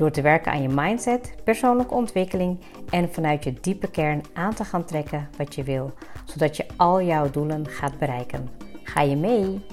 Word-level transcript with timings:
Door 0.00 0.10
te 0.10 0.22
werken 0.22 0.52
aan 0.52 0.62
je 0.62 0.68
mindset, 0.68 1.34
persoonlijke 1.44 1.94
ontwikkeling 1.94 2.60
en 2.90 3.12
vanuit 3.12 3.44
je 3.44 3.52
diepe 3.60 3.90
kern 3.90 4.22
aan 4.32 4.54
te 4.54 4.64
gaan 4.64 4.84
trekken 4.84 5.28
wat 5.36 5.54
je 5.54 5.62
wil, 5.62 5.92
zodat 6.24 6.56
je 6.56 6.66
al 6.76 7.02
jouw 7.02 7.30
doelen 7.30 7.68
gaat 7.68 7.98
bereiken. 7.98 8.48
Ga 8.82 9.00
je 9.00 9.16
mee? 9.16 9.64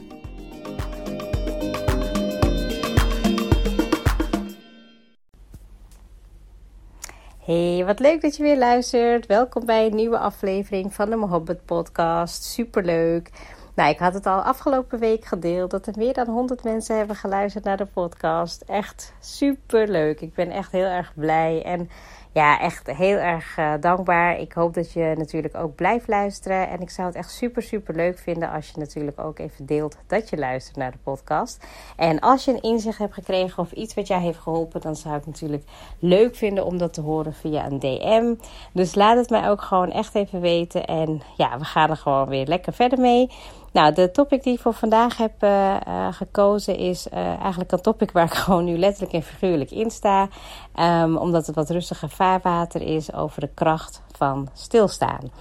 Hey, 7.40 7.86
wat 7.86 8.00
leuk 8.00 8.22
dat 8.22 8.36
je 8.36 8.44
weer 8.44 8.58
luistert. 8.58 9.26
Welkom 9.26 9.66
bij 9.66 9.86
een 9.86 9.96
nieuwe 9.96 10.18
aflevering 10.18 10.94
van 10.94 11.10
de 11.10 11.16
Mohabbat 11.16 11.66
Podcast. 11.66 12.44
Superleuk. 12.44 13.32
Nou, 13.78 13.90
ik 13.90 14.00
had 14.00 14.14
het 14.14 14.26
al 14.26 14.40
afgelopen 14.40 15.00
week 15.00 15.26
gedeeld 15.26 15.72
dat 15.72 15.88
er 15.88 15.94
meer 15.98 16.14
dan 16.14 16.28
100 16.28 16.64
mensen 16.64 16.98
hebben 16.98 17.16
geluisterd 17.16 17.64
naar 17.64 17.78
de 17.78 17.86
podcast. 17.86 18.62
Echt 18.62 19.14
super 19.20 19.88
leuk. 19.88 20.22
Ik 20.22 20.34
ben 20.34 20.52
echt 20.52 20.72
heel 20.72 20.86
erg 20.86 21.14
blij 21.16 21.64
en 21.64 21.90
ja, 22.32 22.60
echt 22.60 22.88
heel 22.88 23.18
erg 23.18 23.58
uh, 23.58 23.74
dankbaar. 23.80 24.40
Ik 24.40 24.54
hoop 24.54 24.74
dat 24.74 24.92
je 24.92 25.14
natuurlijk 25.18 25.56
ook 25.56 25.76
blijft 25.76 26.08
luisteren. 26.08 26.70
En 26.70 26.82
ik 26.82 26.90
zou 26.90 27.08
het 27.08 27.16
echt 27.16 27.32
super, 27.32 27.62
super 27.62 27.96
leuk 27.96 28.18
vinden 28.18 28.52
als 28.52 28.68
je 28.68 28.80
natuurlijk 28.80 29.20
ook 29.20 29.40
even 29.40 29.66
deelt 29.66 29.98
dat 30.08 30.30
je 30.30 30.38
luistert 30.38 30.78
naar 30.78 30.92
de 30.92 30.98
podcast. 31.04 31.66
En 31.96 32.20
als 32.20 32.46
je 32.46 32.52
een 32.52 32.62
inzicht 32.62 32.98
hebt 32.98 33.14
gekregen 33.14 33.64
of 33.64 33.72
iets 33.72 33.94
wat 33.94 34.08
jij 34.08 34.20
heeft 34.20 34.40
geholpen, 34.40 34.82
dan 34.82 34.96
zou 34.96 35.16
ik 35.16 35.20
het 35.20 35.30
natuurlijk 35.30 35.64
leuk 36.00 36.36
vinden 36.36 36.66
om 36.66 36.78
dat 36.78 36.94
te 36.94 37.02
horen 37.02 37.34
via 37.34 37.66
een 37.66 37.80
DM. 37.80 38.36
Dus 38.74 38.96
laat 38.96 39.18
het 39.18 39.30
mij 39.30 39.50
ook 39.50 39.62
gewoon 39.62 39.92
echt 39.92 40.16
even 40.16 40.42
weten. 40.42 40.86
En 40.86 41.22
ja, 41.38 41.58
we 41.58 41.66
gaan 41.66 41.90
er 41.90 41.98
gewoon 41.98 42.28
weer 42.28 42.46
lekker 42.46 42.74
verder 42.74 43.00
mee. 43.00 43.30
Nou, 43.78 43.94
de 43.94 44.12
topic 44.12 44.44
die 44.44 44.54
ik 44.54 44.60
voor 44.60 44.74
vandaag 44.74 45.18
heb 45.18 45.44
uh, 45.44 45.76
uh, 45.88 46.08
gekozen 46.12 46.78
is 46.78 47.08
uh, 47.08 47.18
eigenlijk 47.40 47.72
een 47.72 47.82
topic 47.82 48.12
waar 48.12 48.26
ik 48.26 48.34
gewoon 48.44 48.64
nu 48.64 48.78
letterlijk 48.78 49.14
en 49.14 49.24
figuurlijk 49.24 49.72
in 49.72 49.92
sta. 49.92 50.28
Um, 50.76 51.18
omdat 51.18 51.48
het 51.48 51.56
wat 51.56 51.70
rustiger 51.70 52.10
vaarwater 52.10 52.82
is 52.82 53.14
over 53.14 53.42
de 53.42 53.50
kracht 53.54 54.02
van 54.16 54.50
stilstaan. 54.54 55.32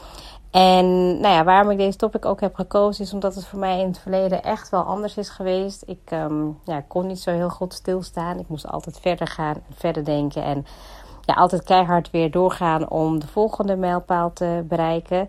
En 0.50 0.86
nou 1.20 1.34
ja, 1.34 1.44
waarom 1.44 1.70
ik 1.70 1.78
deze 1.78 1.98
topic 1.98 2.24
ook 2.24 2.40
heb 2.40 2.54
gekozen 2.54 3.04
is 3.04 3.12
omdat 3.12 3.34
het 3.34 3.46
voor 3.46 3.58
mij 3.58 3.80
in 3.80 3.86
het 3.86 3.98
verleden 3.98 4.42
echt 4.42 4.70
wel 4.70 4.82
anders 4.82 5.16
is 5.16 5.28
geweest. 5.28 5.82
Ik 5.86 6.10
um, 6.12 6.58
ja, 6.64 6.80
kon 6.80 7.06
niet 7.06 7.20
zo 7.20 7.30
heel 7.30 7.50
goed 7.50 7.74
stilstaan. 7.74 8.38
Ik 8.38 8.48
moest 8.48 8.68
altijd 8.68 8.98
verder 9.00 9.26
gaan 9.26 9.54
en 9.54 9.74
verder 9.74 10.04
denken. 10.04 10.42
En 10.42 10.66
ja, 11.26 11.34
altijd 11.34 11.62
keihard 11.62 12.10
weer 12.10 12.30
doorgaan 12.30 12.90
om 12.90 13.20
de 13.20 13.26
volgende 13.26 13.76
mijlpaal 13.76 14.32
te 14.32 14.64
bereiken. 14.68 15.28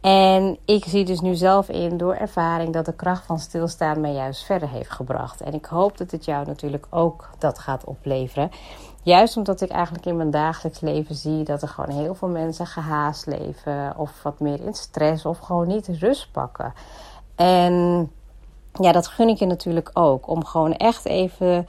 En 0.00 0.58
ik 0.64 0.84
zie 0.84 1.04
dus 1.04 1.20
nu 1.20 1.34
zelf 1.34 1.68
in 1.68 1.96
door 1.96 2.14
ervaring 2.14 2.72
dat 2.72 2.84
de 2.84 2.92
kracht 2.92 3.26
van 3.26 3.38
stilstaan 3.38 4.00
mij 4.00 4.12
juist 4.12 4.44
verder 4.44 4.68
heeft 4.68 4.90
gebracht. 4.90 5.40
En 5.40 5.54
ik 5.54 5.64
hoop 5.64 5.98
dat 5.98 6.10
het 6.10 6.24
jou 6.24 6.46
natuurlijk 6.46 6.86
ook 6.90 7.30
dat 7.38 7.58
gaat 7.58 7.84
opleveren. 7.84 8.50
Juist 9.02 9.36
omdat 9.36 9.60
ik 9.60 9.70
eigenlijk 9.70 10.06
in 10.06 10.16
mijn 10.16 10.30
dagelijks 10.30 10.80
leven 10.80 11.14
zie 11.14 11.44
dat 11.44 11.62
er 11.62 11.68
gewoon 11.68 11.96
heel 11.96 12.14
veel 12.14 12.28
mensen 12.28 12.66
gehaast 12.66 13.26
leven. 13.26 13.94
Of 13.96 14.22
wat 14.22 14.40
meer 14.40 14.60
in 14.66 14.74
stress 14.74 15.24
of 15.24 15.38
gewoon 15.38 15.66
niet 15.66 15.88
rust 15.88 16.32
pakken. 16.32 16.72
En 17.34 18.10
ja, 18.72 18.92
dat 18.92 19.06
gun 19.06 19.28
ik 19.28 19.38
je 19.38 19.46
natuurlijk 19.46 19.90
ook. 19.92 20.28
Om 20.28 20.44
gewoon 20.44 20.76
echt 20.76 21.04
even 21.04 21.66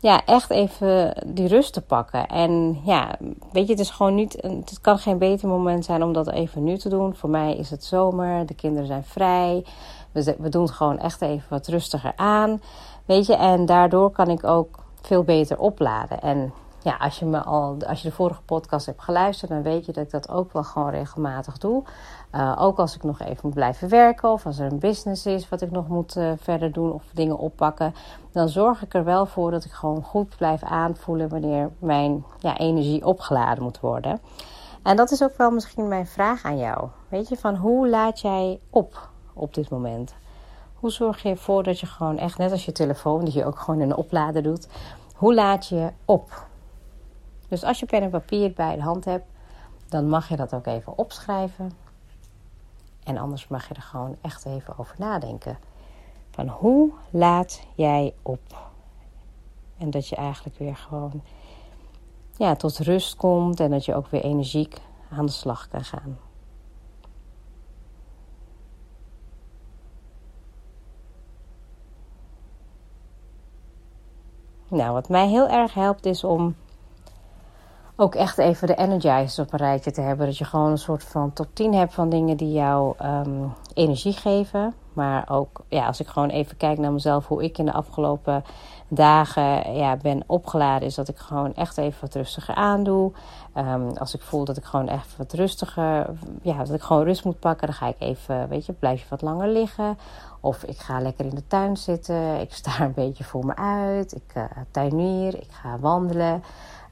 ja, 0.00 0.24
echt 0.24 0.50
even 0.50 1.14
die 1.26 1.48
rust 1.48 1.72
te 1.72 1.80
pakken. 1.80 2.26
En 2.26 2.80
ja, 2.84 3.16
weet 3.52 3.66
je, 3.66 3.72
het 3.72 3.80
is 3.80 3.90
gewoon 3.90 4.14
niet. 4.14 4.32
Het 4.42 4.80
kan 4.80 4.98
geen 4.98 5.18
beter 5.18 5.48
moment 5.48 5.84
zijn 5.84 6.02
om 6.02 6.12
dat 6.12 6.30
even 6.30 6.64
nu 6.64 6.78
te 6.78 6.88
doen. 6.88 7.14
Voor 7.14 7.30
mij 7.30 7.56
is 7.56 7.70
het 7.70 7.84
zomer, 7.84 8.46
de 8.46 8.54
kinderen 8.54 8.86
zijn 8.86 9.04
vrij. 9.04 9.64
We, 10.12 10.36
we 10.38 10.48
doen 10.48 10.62
het 10.62 10.70
gewoon 10.70 10.98
echt 10.98 11.22
even 11.22 11.46
wat 11.48 11.66
rustiger 11.66 12.12
aan. 12.16 12.60
Weet 13.04 13.26
je, 13.26 13.36
en 13.36 13.66
daardoor 13.66 14.10
kan 14.10 14.28
ik 14.28 14.44
ook 14.44 14.78
veel 15.00 15.22
beter 15.22 15.58
opladen. 15.58 16.20
En 16.20 16.52
ja, 16.82 16.96
als 16.96 17.18
je, 17.18 17.26
me 17.26 17.42
al, 17.42 17.76
als 17.86 18.02
je 18.02 18.08
de 18.08 18.14
vorige 18.14 18.42
podcast 18.42 18.86
hebt 18.86 19.02
geluisterd, 19.02 19.50
dan 19.50 19.62
weet 19.62 19.86
je 19.86 19.92
dat 19.92 20.04
ik 20.04 20.10
dat 20.10 20.28
ook 20.28 20.52
wel 20.52 20.64
gewoon 20.64 20.90
regelmatig 20.90 21.58
doe. 21.58 21.82
Uh, 22.34 22.56
ook 22.58 22.78
als 22.78 22.94
ik 22.94 23.02
nog 23.02 23.20
even 23.20 23.40
moet 23.42 23.54
blijven 23.54 23.88
werken 23.88 24.32
of 24.32 24.46
als 24.46 24.58
er 24.58 24.72
een 24.72 24.78
business 24.78 25.26
is 25.26 25.48
wat 25.48 25.60
ik 25.60 25.70
nog 25.70 25.88
moet 25.88 26.16
uh, 26.16 26.32
verder 26.36 26.72
doen 26.72 26.92
of 26.92 27.02
dingen 27.12 27.38
oppakken, 27.38 27.94
dan 28.32 28.48
zorg 28.48 28.82
ik 28.82 28.94
er 28.94 29.04
wel 29.04 29.26
voor 29.26 29.50
dat 29.50 29.64
ik 29.64 29.72
gewoon 29.72 30.02
goed 30.02 30.36
blijf 30.36 30.62
aanvoelen 30.62 31.28
wanneer 31.28 31.70
mijn 31.78 32.24
ja, 32.38 32.56
energie 32.58 33.06
opgeladen 33.06 33.62
moet 33.62 33.80
worden. 33.80 34.20
En 34.82 34.96
dat 34.96 35.10
is 35.10 35.22
ook 35.22 35.36
wel 35.36 35.50
misschien 35.50 35.88
mijn 35.88 36.06
vraag 36.06 36.44
aan 36.44 36.58
jou. 36.58 36.88
Weet 37.08 37.28
je, 37.28 37.36
van 37.36 37.56
hoe 37.56 37.88
laat 37.88 38.20
jij 38.20 38.60
op 38.70 39.08
op 39.34 39.54
dit 39.54 39.70
moment? 39.70 40.14
Hoe 40.74 40.90
zorg 40.90 41.22
je 41.22 41.28
ervoor 41.28 41.62
dat 41.62 41.80
je 41.80 41.86
gewoon 41.86 42.18
echt, 42.18 42.38
net 42.38 42.50
als 42.50 42.64
je 42.64 42.72
telefoon, 42.72 43.24
die 43.24 43.34
je 43.34 43.44
ook 43.44 43.58
gewoon 43.58 43.80
een 43.80 43.96
oplader 43.96 44.42
doet, 44.42 44.68
hoe 45.14 45.34
laat 45.34 45.66
je 45.66 45.90
op? 46.04 46.48
Dus 47.50 47.64
als 47.64 47.80
je 47.80 47.86
pen 47.86 48.02
en 48.02 48.10
papier 48.10 48.52
bij 48.52 48.76
de 48.76 48.82
hand 48.82 49.04
hebt, 49.04 49.26
dan 49.88 50.08
mag 50.08 50.28
je 50.28 50.36
dat 50.36 50.54
ook 50.54 50.66
even 50.66 50.98
opschrijven. 50.98 51.72
En 53.04 53.18
anders 53.18 53.48
mag 53.48 53.68
je 53.68 53.74
er 53.74 53.82
gewoon 53.82 54.16
echt 54.20 54.46
even 54.46 54.78
over 54.78 54.94
nadenken. 54.98 55.58
Van 56.30 56.48
hoe 56.48 56.92
laat 57.10 57.62
jij 57.74 58.14
op? 58.22 58.70
En 59.78 59.90
dat 59.90 60.08
je 60.08 60.16
eigenlijk 60.16 60.58
weer 60.58 60.76
gewoon 60.76 61.22
ja, 62.36 62.54
tot 62.54 62.78
rust 62.78 63.16
komt 63.16 63.60
en 63.60 63.70
dat 63.70 63.84
je 63.84 63.94
ook 63.94 64.06
weer 64.06 64.24
energiek 64.24 64.80
aan 65.10 65.26
de 65.26 65.32
slag 65.32 65.68
kan 65.68 65.84
gaan. 65.84 66.18
Nou, 74.68 74.92
wat 74.92 75.08
mij 75.08 75.28
heel 75.28 75.48
erg 75.48 75.74
helpt 75.74 76.06
is 76.06 76.24
om 76.24 76.54
ook 78.00 78.14
echt 78.14 78.38
even 78.38 78.66
de 78.66 78.74
energizers 78.74 79.38
op 79.38 79.52
een 79.52 79.58
rijtje 79.58 79.90
te 79.90 80.00
hebben. 80.00 80.26
Dat 80.26 80.38
je 80.38 80.44
gewoon 80.44 80.70
een 80.70 80.78
soort 80.78 81.04
van 81.04 81.32
top 81.32 81.48
10 81.52 81.74
hebt 81.74 81.94
van 81.94 82.08
dingen 82.08 82.36
die 82.36 82.52
jou 82.52 82.94
um, 83.02 83.52
energie 83.74 84.12
geven. 84.12 84.74
Maar 84.92 85.28
ook 85.30 85.60
ja, 85.68 85.86
als 85.86 86.00
ik 86.00 86.06
gewoon 86.06 86.28
even 86.28 86.56
kijk 86.56 86.78
naar 86.78 86.92
mezelf, 86.92 87.26
hoe 87.26 87.44
ik 87.44 87.58
in 87.58 87.64
de 87.64 87.72
afgelopen 87.72 88.44
dagen 88.88 89.74
ja, 89.74 89.96
ben 89.96 90.22
opgeladen, 90.26 90.88
is 90.88 90.94
dat 90.94 91.08
ik 91.08 91.18
gewoon 91.18 91.54
echt 91.54 91.78
even 91.78 92.00
wat 92.00 92.14
rustiger 92.14 92.54
aandoe. 92.54 93.12
Um, 93.56 93.96
als 93.96 94.14
ik 94.14 94.20
voel 94.20 94.44
dat 94.44 94.56
ik 94.56 94.64
gewoon 94.64 94.88
echt 94.88 95.16
wat 95.16 95.32
rustiger, 95.32 96.06
ja, 96.42 96.56
dat 96.58 96.72
ik 96.72 96.82
gewoon 96.82 97.04
rust 97.04 97.24
moet 97.24 97.38
pakken, 97.38 97.66
dan 97.66 97.76
ga 97.76 97.86
ik 97.86 97.96
even, 97.98 98.48
weet 98.48 98.66
je, 98.66 98.72
blijf 98.72 99.00
je 99.00 99.06
wat 99.08 99.22
langer 99.22 99.48
liggen. 99.48 99.98
Of 100.40 100.62
ik 100.64 100.78
ga 100.78 101.00
lekker 101.00 101.24
in 101.24 101.34
de 101.34 101.46
tuin 101.46 101.76
zitten. 101.76 102.40
Ik 102.40 102.54
sta 102.54 102.80
een 102.80 102.94
beetje 102.94 103.24
voor 103.24 103.46
me 103.46 103.56
uit. 103.56 104.14
Ik 104.14 104.32
uh, 104.36 104.44
tuinier. 104.70 105.34
Ik 105.34 105.50
ga 105.50 105.78
wandelen. 105.78 106.42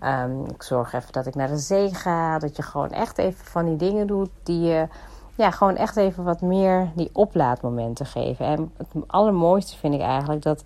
Um, 0.04 0.44
ik 0.44 0.62
zorg 0.62 0.92
even 0.92 1.12
dat 1.12 1.26
ik 1.26 1.34
naar 1.34 1.48
de 1.48 1.58
zee 1.58 1.94
ga. 1.94 2.38
Dat 2.38 2.56
je 2.56 2.62
gewoon 2.62 2.90
echt 2.90 3.18
even 3.18 3.44
van 3.44 3.64
die 3.64 3.76
dingen 3.76 4.06
doet 4.06 4.30
die 4.42 4.60
je 4.60 4.88
ja, 5.34 5.50
gewoon 5.50 5.76
echt 5.76 5.96
even 5.96 6.24
wat 6.24 6.40
meer 6.40 6.90
die 6.94 7.10
oplaadmomenten 7.12 8.06
geven. 8.06 8.46
En 8.46 8.72
het 8.76 8.88
allermooiste 9.06 9.76
vind 9.76 9.94
ik 9.94 10.00
eigenlijk 10.00 10.42
dat, 10.42 10.62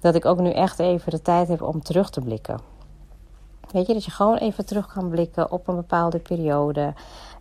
dat 0.00 0.14
ik 0.14 0.24
ook 0.24 0.38
nu 0.38 0.50
echt 0.50 0.78
even 0.78 1.10
de 1.10 1.22
tijd 1.22 1.48
heb 1.48 1.62
om 1.62 1.82
terug 1.82 2.10
te 2.10 2.20
blikken. 2.20 2.60
Weet 3.70 3.86
je, 3.86 3.92
dat 3.92 4.04
je 4.04 4.10
gewoon 4.10 4.36
even 4.36 4.66
terug 4.66 4.92
kan 4.92 5.08
blikken 5.08 5.50
op 5.50 5.68
een 5.68 5.76
bepaalde 5.76 6.18
periode. 6.18 6.94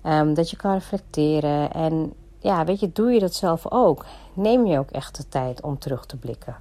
Um, 0.03 0.33
dat 0.33 0.49
je 0.49 0.57
kan 0.57 0.73
reflecteren. 0.73 1.71
En 1.71 2.13
ja, 2.39 2.65
weet 2.65 2.79
je, 2.79 2.91
doe 2.91 3.11
je 3.11 3.19
dat 3.19 3.33
zelf 3.33 3.71
ook? 3.71 4.05
Neem 4.33 4.65
je 4.65 4.79
ook 4.79 4.89
echt 4.89 5.17
de 5.17 5.27
tijd 5.27 5.61
om 5.61 5.79
terug 5.79 6.05
te 6.05 6.17
blikken? 6.17 6.55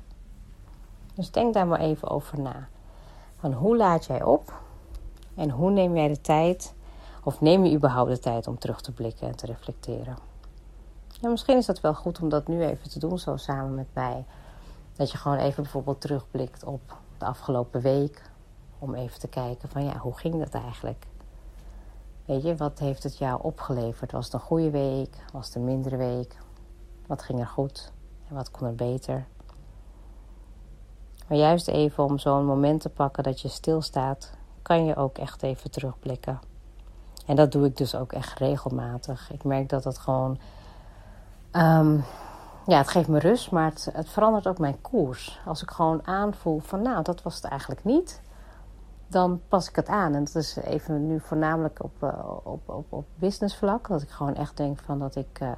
Dus 1.15 1.31
denk 1.31 1.55
daar 1.55 1.67
maar 1.67 1.81
even 1.81 2.09
over 2.09 2.41
na. 2.41 2.69
Van 3.39 3.53
hoe 3.53 3.77
laat 3.77 4.05
jij 4.05 4.23
op? 4.23 4.53
En 5.41 5.51
hoe 5.51 5.71
neem 5.71 5.97
jij 5.97 6.09
de 6.09 6.21
tijd, 6.21 6.75
of 7.25 7.41
neem 7.41 7.65
je 7.65 7.77
überhaupt 7.77 8.11
de 8.11 8.19
tijd 8.19 8.47
om 8.47 8.59
terug 8.59 8.81
te 8.81 8.93
blikken 8.93 9.29
en 9.29 9.37
te 9.37 9.47
reflecteren? 9.47 10.17
Ja, 11.21 11.29
misschien 11.29 11.57
is 11.57 11.67
dat 11.67 11.81
wel 11.81 11.95
goed 11.95 12.21
om 12.21 12.29
dat 12.29 12.49
nu 12.49 12.65
even 12.65 12.91
te 12.91 12.99
doen, 12.99 13.19
zo 13.19 13.37
samen 13.37 13.75
met 13.75 13.87
mij. 13.93 14.25
Dat 14.97 15.11
je 15.11 15.19
gewoon 15.19 15.39
even 15.39 15.63
bijvoorbeeld 15.63 16.01
terugblikt 16.01 16.65
op 16.65 16.97
de 17.19 17.25
afgelopen 17.25 17.81
week. 17.81 18.23
Om 18.79 18.95
even 18.95 19.21
te 19.21 19.29
kijken 19.29 19.69
van 19.69 19.85
ja, 19.85 19.97
hoe 19.99 20.19
ging 20.19 20.39
dat 20.39 20.55
eigenlijk? 20.55 21.07
Weet 22.25 22.43
je, 22.43 22.57
wat 22.57 22.79
heeft 22.79 23.03
het 23.03 23.19
jou 23.19 23.43
opgeleverd? 23.43 24.13
Was 24.13 24.25
het 24.25 24.35
een 24.35 24.41
goede 24.41 24.71
week? 24.71 25.25
Was 25.33 25.47
het 25.47 25.55
een 25.55 25.65
mindere 25.65 25.97
week? 25.97 26.37
Wat 27.07 27.23
ging 27.23 27.41
er 27.41 27.47
goed? 27.47 27.93
En 28.29 28.35
wat 28.35 28.51
kon 28.51 28.67
er 28.67 28.75
beter? 28.75 29.27
Maar 31.29 31.39
juist 31.39 31.69
even 31.69 32.05
om 32.05 32.19
zo'n 32.19 32.45
moment 32.45 32.81
te 32.81 32.89
pakken 32.89 33.23
dat 33.23 33.41
je 33.41 33.49
stilstaat 33.49 34.39
kan 34.71 34.85
je 34.85 34.97
ook 34.97 35.19
echt 35.19 35.43
even 35.43 35.71
terugblikken. 35.71 36.41
En 37.27 37.37
dat 37.37 37.53
doe 37.53 37.67
ik 37.67 37.77
dus 37.77 37.95
ook 37.95 38.13
echt 38.13 38.39
regelmatig. 38.39 39.33
Ik 39.33 39.45
merk 39.45 39.69
dat 39.69 39.83
dat 39.83 39.99
gewoon. 39.99 40.39
Ehm, 41.51 41.95
ja, 42.67 42.79
het 42.79 42.89
geeft 42.89 43.09
me 43.09 43.19
rust, 43.19 43.51
maar 43.51 43.71
het, 43.71 43.89
het, 43.93 44.09
verandert 44.09 44.47
ook 44.47 44.59
mijn 44.59 44.81
koers. 44.81 45.41
Als 45.47 45.63
ik 45.63 45.71
gewoon 45.71 46.07
aanvoel 46.07 46.59
van, 46.59 46.83
nou, 46.83 47.03
dat 47.03 47.23
was 47.23 47.35
het 47.35 47.45
eigenlijk 47.45 47.85
niet, 47.85 48.21
dan 49.07 49.41
pas 49.49 49.69
ik 49.69 49.77
het 49.77 49.89
aan. 49.89 50.15
En 50.15 50.25
dat 50.25 50.35
is 50.35 50.57
even 50.57 51.07
nu 51.07 51.21
voornamelijk 51.21 51.83
op, 51.83 52.03
uh, 52.03 52.13
op, 52.43 52.69
op, 52.69 52.87
op 52.89 53.07
businessvlak. 53.15 53.89
Dat 53.89 54.03
ik 54.03 54.11
gewoon 54.11 54.35
echt 54.35 54.57
denk 54.57 54.79
van 54.79 54.99
dat 54.99 55.17
ik 55.17 55.41
uh, 55.43 55.49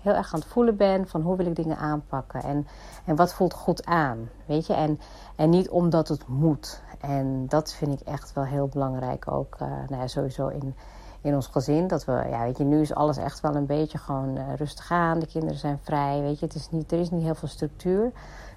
heel 0.00 0.14
erg 0.14 0.34
aan 0.34 0.40
het 0.40 0.48
voelen 0.48 0.76
ben 0.76 1.08
van 1.08 1.20
hoe 1.22 1.36
wil 1.36 1.46
ik 1.46 1.56
dingen 1.56 1.76
aanpakken 1.76 2.42
en, 2.42 2.66
en 3.04 3.16
wat 3.16 3.34
voelt 3.34 3.54
goed 3.54 3.84
aan, 3.84 4.30
weet 4.46 4.66
je. 4.66 4.74
En, 4.74 5.00
en 5.36 5.50
niet 5.50 5.68
omdat 5.68 6.08
het 6.08 6.26
moet. 6.26 6.82
En 7.00 7.46
dat 7.46 7.72
vind 7.72 8.00
ik 8.00 8.06
echt 8.06 8.32
wel 8.32 8.44
heel 8.44 8.68
belangrijk 8.68 9.30
ook, 9.30 9.56
uh, 9.62 9.68
nou 9.68 10.00
ja, 10.00 10.06
sowieso 10.06 10.48
in 10.48 10.74
in 11.20 11.34
ons 11.34 11.46
gezin. 11.46 11.86
Dat 11.86 12.04
we, 12.04 12.12
ja, 12.12 12.42
weet 12.42 12.58
je, 12.58 12.64
nu 12.64 12.80
is 12.80 12.94
alles 12.94 13.16
echt 13.16 13.40
wel 13.40 13.54
een 13.54 13.66
beetje 13.66 13.98
gewoon 13.98 14.36
uh, 14.36 14.54
rustig 14.54 14.90
aan. 14.90 15.18
De 15.18 15.26
kinderen 15.26 15.58
zijn 15.58 15.78
vrij, 15.82 16.20
weet 16.20 16.38
je. 16.38 16.46
Het 16.46 16.54
is 16.54 16.70
niet, 16.70 16.92
er 16.92 16.98
is 16.98 17.10
niet 17.10 17.22
heel 17.22 17.34
veel 17.34 17.48
structuur. 17.48 18.12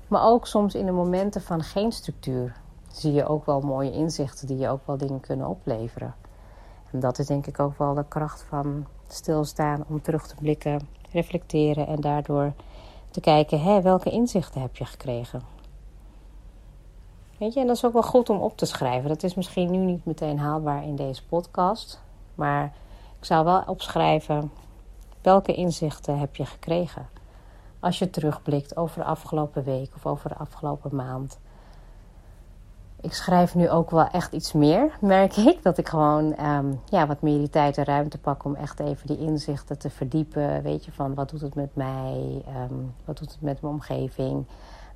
Maar 0.08 0.24
ook 0.24 0.48
soms 0.48 0.76
in 0.76 0.86
de 0.86 0.92
momenten 0.92 1.42
van 1.42 1.64
geen 1.64 1.92
structuur 1.92 2.56
zie 2.92 3.14
je 3.14 3.28
ook 3.28 3.46
wel 3.46 3.62
mooie 3.62 3.92
inzichten 3.92 4.48
die 4.48 4.58
je 4.58 4.70
ook 4.70 4.86
wel 4.86 4.98
dingen 4.98 5.20
kunnen 5.20 5.48
opleveren. 5.48 6.16
En 6.92 7.00
dat 7.00 7.20
is 7.20 7.28
denk 7.28 7.48
ik 7.48 7.60
ook 7.60 7.78
wel 7.78 7.94
de 7.94 8.06
kracht 8.08 8.42
van 8.42 8.86
stilstaan 9.08 9.84
om 9.88 10.02
terug 10.02 10.28
te 10.28 10.36
blikken, 10.36 10.88
reflecteren 11.12 11.88
en 11.88 12.02
daardoor 12.02 12.54
te 13.10 13.20
kijken, 13.20 13.62
hé, 13.62 13.82
welke 13.82 14.10
inzichten 14.10 14.62
heb 14.62 14.76
je 14.76 14.86
gekregen? 14.86 15.42
Weet 17.42 17.54
je, 17.54 17.60
en 17.60 17.68
dat 17.68 17.76
is 17.76 17.86
ook 17.86 17.94
wel 17.94 18.04
goed 18.04 18.30
om 18.30 18.42
op 18.42 18.58
te 18.58 18.66
schrijven. 18.66 19.10
Dat 19.10 19.24
is 19.24 19.36
misschien 19.36 19.72
nu 19.72 19.78
niet 19.78 20.06
meteen 20.06 20.40
haalbaar 20.40 20.84
in 20.84 20.96
deze 20.96 21.26
podcast. 21.26 22.02
Maar 22.36 22.64
ik 23.20 23.26
zou 23.26 23.46
wel 23.46 23.64
opschrijven 23.66 24.52
welke 25.22 25.54
inzichten 25.54 26.20
heb 26.20 26.36
je 26.36 26.46
gekregen. 26.46 27.10
Als 27.80 28.00
je 28.00 28.10
terugblikt 28.10 28.78
over 28.78 29.00
de 29.00 29.06
afgelopen 29.06 29.64
week 29.64 29.92
of 29.96 30.06
over 30.06 30.30
de 30.30 30.36
afgelopen 30.36 30.96
maand. 30.96 31.40
Ik 33.00 33.14
schrijf 33.14 33.56
nu 33.56 33.70
ook 33.70 33.90
wel 33.90 34.08
echt 34.08 34.34
iets 34.34 34.54
meer, 34.54 34.98
merk 35.00 35.36
ik. 35.36 35.64
Dat 35.64 35.78
ik 35.78 35.88
gewoon 35.88 36.46
um, 36.46 36.82
ja, 36.86 37.08
wat 37.08 37.22
meer 37.22 37.38
die 37.38 37.50
tijd 37.50 37.78
en 37.78 37.86
ruimte 37.86 38.18
pak 38.18 38.44
om 38.44 38.56
echt 38.56 38.80
even 38.80 39.08
die 39.08 39.20
inzichten 39.20 39.80
te 39.80 39.90
verdiepen. 39.90 40.64
Weet 40.64 40.86
je, 40.86 40.92
van 40.92 41.14
wat 41.14 41.30
doet 41.30 41.42
het 41.42 41.56
met 41.56 41.76
mij? 41.76 42.44
Um, 42.70 42.94
wat 43.06 43.18
doet 43.18 43.32
het 43.32 43.42
met 43.42 43.62
mijn 43.62 43.74
omgeving? 43.74 44.46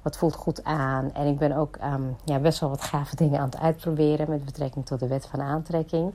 Wat 0.06 0.18
voelt 0.18 0.36
goed 0.36 0.64
aan? 0.64 1.14
En 1.14 1.28
ik 1.28 1.38
ben 1.38 1.52
ook 1.52 1.78
um, 1.84 2.16
ja, 2.26 2.40
best 2.40 2.60
wel 2.60 2.70
wat 2.70 2.82
gave 2.82 3.16
dingen 3.16 3.40
aan 3.40 3.46
het 3.46 3.60
uitproberen 3.60 4.30
met 4.30 4.46
betrekking 4.46 4.86
tot 4.86 5.00
de 5.00 5.08
wet 5.08 5.28
van 5.28 5.42
aantrekking. 5.42 6.14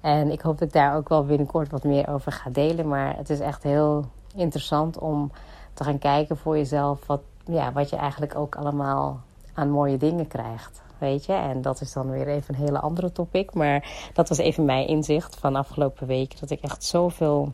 En 0.00 0.30
ik 0.30 0.40
hoop 0.40 0.58
dat 0.58 0.68
ik 0.68 0.74
daar 0.74 0.96
ook 0.96 1.08
wel 1.08 1.24
binnenkort 1.24 1.70
wat 1.70 1.84
meer 1.84 2.08
over 2.08 2.32
ga 2.32 2.50
delen. 2.50 2.88
Maar 2.88 3.16
het 3.16 3.30
is 3.30 3.40
echt 3.40 3.62
heel 3.62 4.04
interessant 4.34 4.98
om 4.98 5.30
te 5.74 5.84
gaan 5.84 5.98
kijken 5.98 6.36
voor 6.36 6.56
jezelf 6.56 7.06
wat, 7.06 7.20
ja, 7.44 7.72
wat 7.72 7.90
je 7.90 7.96
eigenlijk 7.96 8.34
ook 8.36 8.56
allemaal 8.56 9.20
aan 9.54 9.70
mooie 9.70 9.96
dingen 9.96 10.28
krijgt. 10.28 10.82
Weet 10.98 11.24
je, 11.24 11.32
en 11.32 11.62
dat 11.62 11.80
is 11.80 11.92
dan 11.92 12.10
weer 12.10 12.28
even 12.28 12.54
een 12.54 12.60
hele 12.60 12.80
andere 12.80 13.12
topic. 13.12 13.54
Maar 13.54 14.10
dat 14.12 14.28
was 14.28 14.38
even 14.38 14.64
mijn 14.64 14.86
inzicht 14.86 15.36
van 15.36 15.56
afgelopen 15.56 16.06
week. 16.06 16.40
Dat 16.40 16.50
ik 16.50 16.60
echt 16.60 16.84
zoveel 16.84 17.52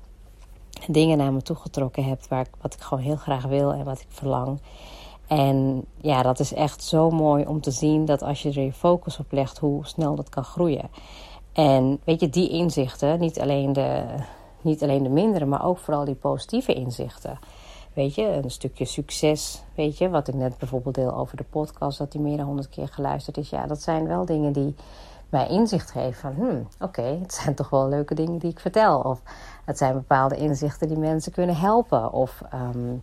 dingen 0.89 1.19
naar 1.19 1.33
me 1.33 1.43
toe 1.43 1.57
getrokken 1.57 2.05
heb. 2.05 2.21
Waar 2.29 2.41
ik, 2.41 2.55
wat 2.61 2.75
ik 2.75 2.81
gewoon 2.81 3.05
heel 3.05 3.17
graag 3.17 3.45
wil 3.45 3.73
en 3.73 3.85
wat 3.85 4.01
ik 4.01 4.07
verlang. 4.09 4.61
En 5.27 5.85
ja, 5.97 6.23
dat 6.23 6.41
is 6.41 6.55
echt 6.55 6.83
zo 6.83 7.11
mooi 7.11 7.45
om 7.45 7.61
te 7.61 7.71
zien 7.71 8.05
dat 8.05 8.23
als 8.23 8.43
je 8.43 8.49
er 8.49 8.63
je 8.63 8.73
focus 8.73 9.19
op 9.19 9.33
legt, 9.33 9.59
hoe 9.59 9.87
snel 9.87 10.15
dat 10.15 10.29
kan 10.29 10.45
groeien. 10.45 10.91
En 11.53 12.01
weet 12.05 12.21
je, 12.21 12.29
die 12.29 12.49
inzichten, 12.49 13.21
niet 13.21 13.41
alleen 13.41 13.73
de, 13.73 14.05
niet 14.61 14.83
alleen 14.83 15.03
de 15.03 15.09
mindere, 15.09 15.45
maar 15.45 15.65
ook 15.65 15.79
vooral 15.79 16.05
die 16.05 16.15
positieve 16.15 16.75
inzichten. 16.75 17.39
Weet 17.93 18.15
je, 18.15 18.27
een 18.27 18.51
stukje 18.51 18.85
succes, 18.85 19.63
weet 19.75 19.99
je, 19.99 20.09
wat 20.09 20.29
ik 20.29 20.35
net 20.35 20.59
bijvoorbeeld 20.59 20.95
deel 20.95 21.15
over 21.15 21.37
de 21.37 21.45
podcast, 21.51 21.99
dat 21.99 22.13
die 22.13 22.21
meer 22.21 22.37
dan 22.37 22.47
honderd 22.47 22.69
keer 22.69 22.89
geluisterd 22.89 23.37
is. 23.37 23.51
Ja, 23.51 23.67
dat 23.67 23.83
zijn 23.83 24.07
wel 24.07 24.25
dingen 24.25 24.53
die 24.53 24.75
mij 25.29 25.49
inzicht 25.49 25.91
geven 25.91 26.21
van, 26.21 26.35
hmm, 26.35 26.69
oké, 26.81 27.03
het 27.03 27.35
zijn 27.35 27.55
toch 27.55 27.71
wel 27.71 27.89
leuke 27.89 28.15
dingen 28.15 28.39
die 28.39 28.51
ik 28.51 28.61
vertel. 28.61 29.01
Of 29.01 29.23
het 29.65 29.79
zijn 29.79 29.93
bepaalde 29.93 30.37
inzichten 30.37 30.89
die 30.89 30.99
mensen 30.99 31.33
kunnen 31.33 31.57
helpen. 31.57 32.13
Of, 32.13 32.43
um, 32.55 33.03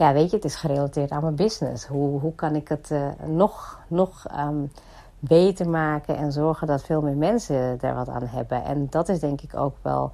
ja, 0.00 0.12
weet 0.12 0.30
je, 0.30 0.36
het 0.36 0.44
is 0.44 0.54
gerelateerd 0.54 1.10
aan 1.10 1.22
mijn 1.22 1.34
business. 1.34 1.86
Hoe, 1.86 2.20
hoe 2.20 2.34
kan 2.34 2.54
ik 2.54 2.68
het 2.68 2.90
uh, 2.90 3.08
nog, 3.26 3.78
nog 3.88 4.26
um, 4.38 4.72
beter 5.18 5.68
maken 5.68 6.16
en 6.16 6.32
zorgen 6.32 6.66
dat 6.66 6.82
veel 6.82 7.02
meer 7.02 7.16
mensen 7.16 7.78
daar 7.78 7.94
wat 7.94 8.08
aan 8.08 8.26
hebben. 8.26 8.64
En 8.64 8.86
dat 8.90 9.08
is 9.08 9.20
denk 9.20 9.40
ik 9.40 9.56
ook 9.56 9.76
wel 9.82 10.10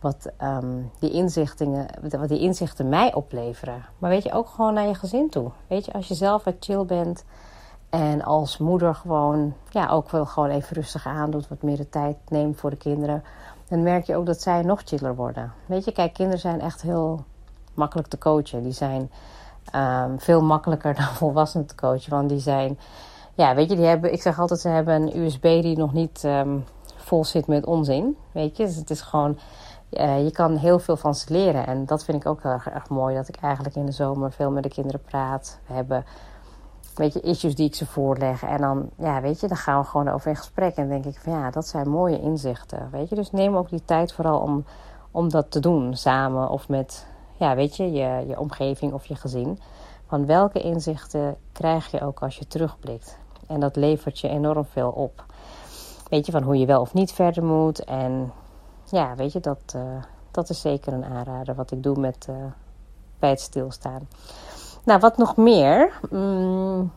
wat, 0.00 0.30
um, 0.42 0.90
die, 0.98 1.10
inzichten, 1.10 1.86
wat 2.18 2.28
die 2.28 2.40
inzichten 2.40 2.88
mij 2.88 3.14
opleveren. 3.14 3.84
Maar 3.98 4.10
weet 4.10 4.22
je, 4.22 4.32
ook 4.32 4.48
gewoon 4.48 4.74
naar 4.74 4.86
je 4.86 4.94
gezin 4.94 5.30
toe. 5.30 5.50
Weet 5.66 5.84
je, 5.84 5.92
als 5.92 6.08
je 6.08 6.14
zelf 6.14 6.44
wat 6.44 6.56
chill 6.60 6.84
bent 6.84 7.24
en 7.90 8.22
als 8.22 8.58
moeder 8.58 8.94
gewoon, 8.94 9.54
ja, 9.68 9.88
ook 9.88 10.10
wel 10.10 10.26
gewoon 10.26 10.50
even 10.50 10.76
rustig 10.76 11.06
aandoet, 11.06 11.48
wat 11.48 11.62
meer 11.62 11.76
de 11.76 11.88
tijd 11.88 12.16
neemt 12.28 12.60
voor 12.60 12.70
de 12.70 12.76
kinderen, 12.76 13.24
dan 13.68 13.82
merk 13.82 14.04
je 14.04 14.16
ook 14.16 14.26
dat 14.26 14.40
zij 14.40 14.62
nog 14.62 14.80
chiller 14.84 15.14
worden. 15.14 15.52
Weet 15.66 15.84
je, 15.84 15.92
kijk, 15.92 16.12
kinderen 16.12 16.40
zijn 16.40 16.60
echt 16.60 16.82
heel 16.82 17.24
makkelijk 17.80 18.08
te 18.08 18.18
coachen. 18.18 18.62
Die 18.62 18.72
zijn 18.72 19.10
um, 19.74 20.20
veel 20.20 20.42
makkelijker 20.42 20.94
dan 21.00 21.04
volwassenen 21.04 21.66
te 21.66 21.74
coachen, 21.74 22.10
want 22.10 22.28
die 22.28 22.40
zijn 22.40 22.78
ja, 23.40 23.54
weet 23.54 23.70
je, 23.70 23.76
die 23.76 23.84
hebben, 23.84 24.12
ik 24.12 24.22
zeg 24.22 24.38
altijd, 24.38 24.60
ze 24.60 24.68
hebben 24.68 24.94
een 24.94 25.16
USB 25.16 25.42
die 25.42 25.76
nog 25.76 25.92
niet 25.92 26.22
um, 26.24 26.64
vol 26.96 27.24
zit 27.24 27.46
met 27.46 27.66
onzin. 27.66 28.16
Weet 28.32 28.56
je, 28.56 28.64
dus 28.64 28.76
het 28.76 28.90
is 28.90 29.00
gewoon, 29.00 29.38
uh, 29.90 30.24
je 30.24 30.30
kan 30.30 30.56
heel 30.56 30.78
veel 30.78 30.96
van 30.96 31.14
ze 31.14 31.32
leren. 31.32 31.66
En 31.66 31.86
dat 31.86 32.04
vind 32.04 32.16
ik 32.16 32.28
ook 32.28 32.42
heel 32.42 32.50
erg, 32.50 32.68
erg 32.68 32.88
mooi, 32.88 33.14
dat 33.14 33.28
ik 33.28 33.36
eigenlijk 33.36 33.76
in 33.76 33.86
de 33.86 33.92
zomer 33.92 34.32
veel 34.32 34.50
met 34.50 34.62
de 34.62 34.68
kinderen 34.68 35.02
praat. 35.02 35.58
We 35.66 35.74
hebben, 35.74 36.04
weet 36.94 37.12
je, 37.12 37.20
issues 37.20 37.54
die 37.54 37.66
ik 37.66 37.74
ze 37.74 37.86
voorleg. 37.86 38.42
En 38.42 38.60
dan, 38.60 38.90
ja, 38.98 39.20
weet 39.20 39.40
je, 39.40 39.48
dan 39.48 39.56
gaan 39.56 39.80
we 39.80 39.86
gewoon 39.86 40.08
over 40.08 40.30
in 40.30 40.36
gesprek. 40.36 40.76
En 40.76 40.88
denk 40.88 41.04
ik 41.04 41.18
van, 41.18 41.32
ja, 41.32 41.50
dat 41.50 41.66
zijn 41.66 41.88
mooie 41.88 42.20
inzichten. 42.20 42.88
Weet 42.90 43.08
je, 43.08 43.14
dus 43.14 43.30
neem 43.30 43.56
ook 43.56 43.70
die 43.70 43.84
tijd 43.84 44.12
vooral 44.12 44.38
om, 44.38 44.64
om 45.10 45.28
dat 45.28 45.50
te 45.50 45.60
doen, 45.60 45.96
samen 45.96 46.48
of 46.48 46.68
met, 46.68 47.06
ja, 47.40 47.54
weet 47.54 47.76
je, 47.76 47.92
je, 47.92 48.24
je 48.26 48.38
omgeving 48.38 48.92
of 48.92 49.06
je 49.06 49.14
gezin. 49.14 49.58
Van 50.06 50.26
welke 50.26 50.60
inzichten 50.60 51.36
krijg 51.52 51.90
je 51.90 52.00
ook 52.00 52.22
als 52.22 52.38
je 52.38 52.46
terugblikt? 52.46 53.18
En 53.46 53.60
dat 53.60 53.76
levert 53.76 54.18
je 54.18 54.28
enorm 54.28 54.64
veel 54.64 54.90
op. 54.90 55.24
Weet 56.08 56.26
je, 56.26 56.32
van 56.32 56.42
hoe 56.42 56.58
je 56.58 56.66
wel 56.66 56.80
of 56.80 56.94
niet 56.94 57.12
verder 57.12 57.44
moet. 57.44 57.84
En 57.84 58.32
ja, 58.84 59.14
weet 59.14 59.32
je, 59.32 59.40
dat, 59.40 59.72
uh, 59.76 59.82
dat 60.30 60.50
is 60.50 60.60
zeker 60.60 60.92
een 60.92 61.04
aanrader 61.04 61.54
wat 61.54 61.70
ik 61.70 61.82
doe 61.82 61.98
met, 61.98 62.26
uh, 62.30 62.36
bij 63.18 63.30
het 63.30 63.40
stilstaan. 63.40 64.08
Nou, 64.84 65.00
wat 65.00 65.16
nog 65.16 65.36
meer? 65.36 66.00
Mm, 66.10 66.92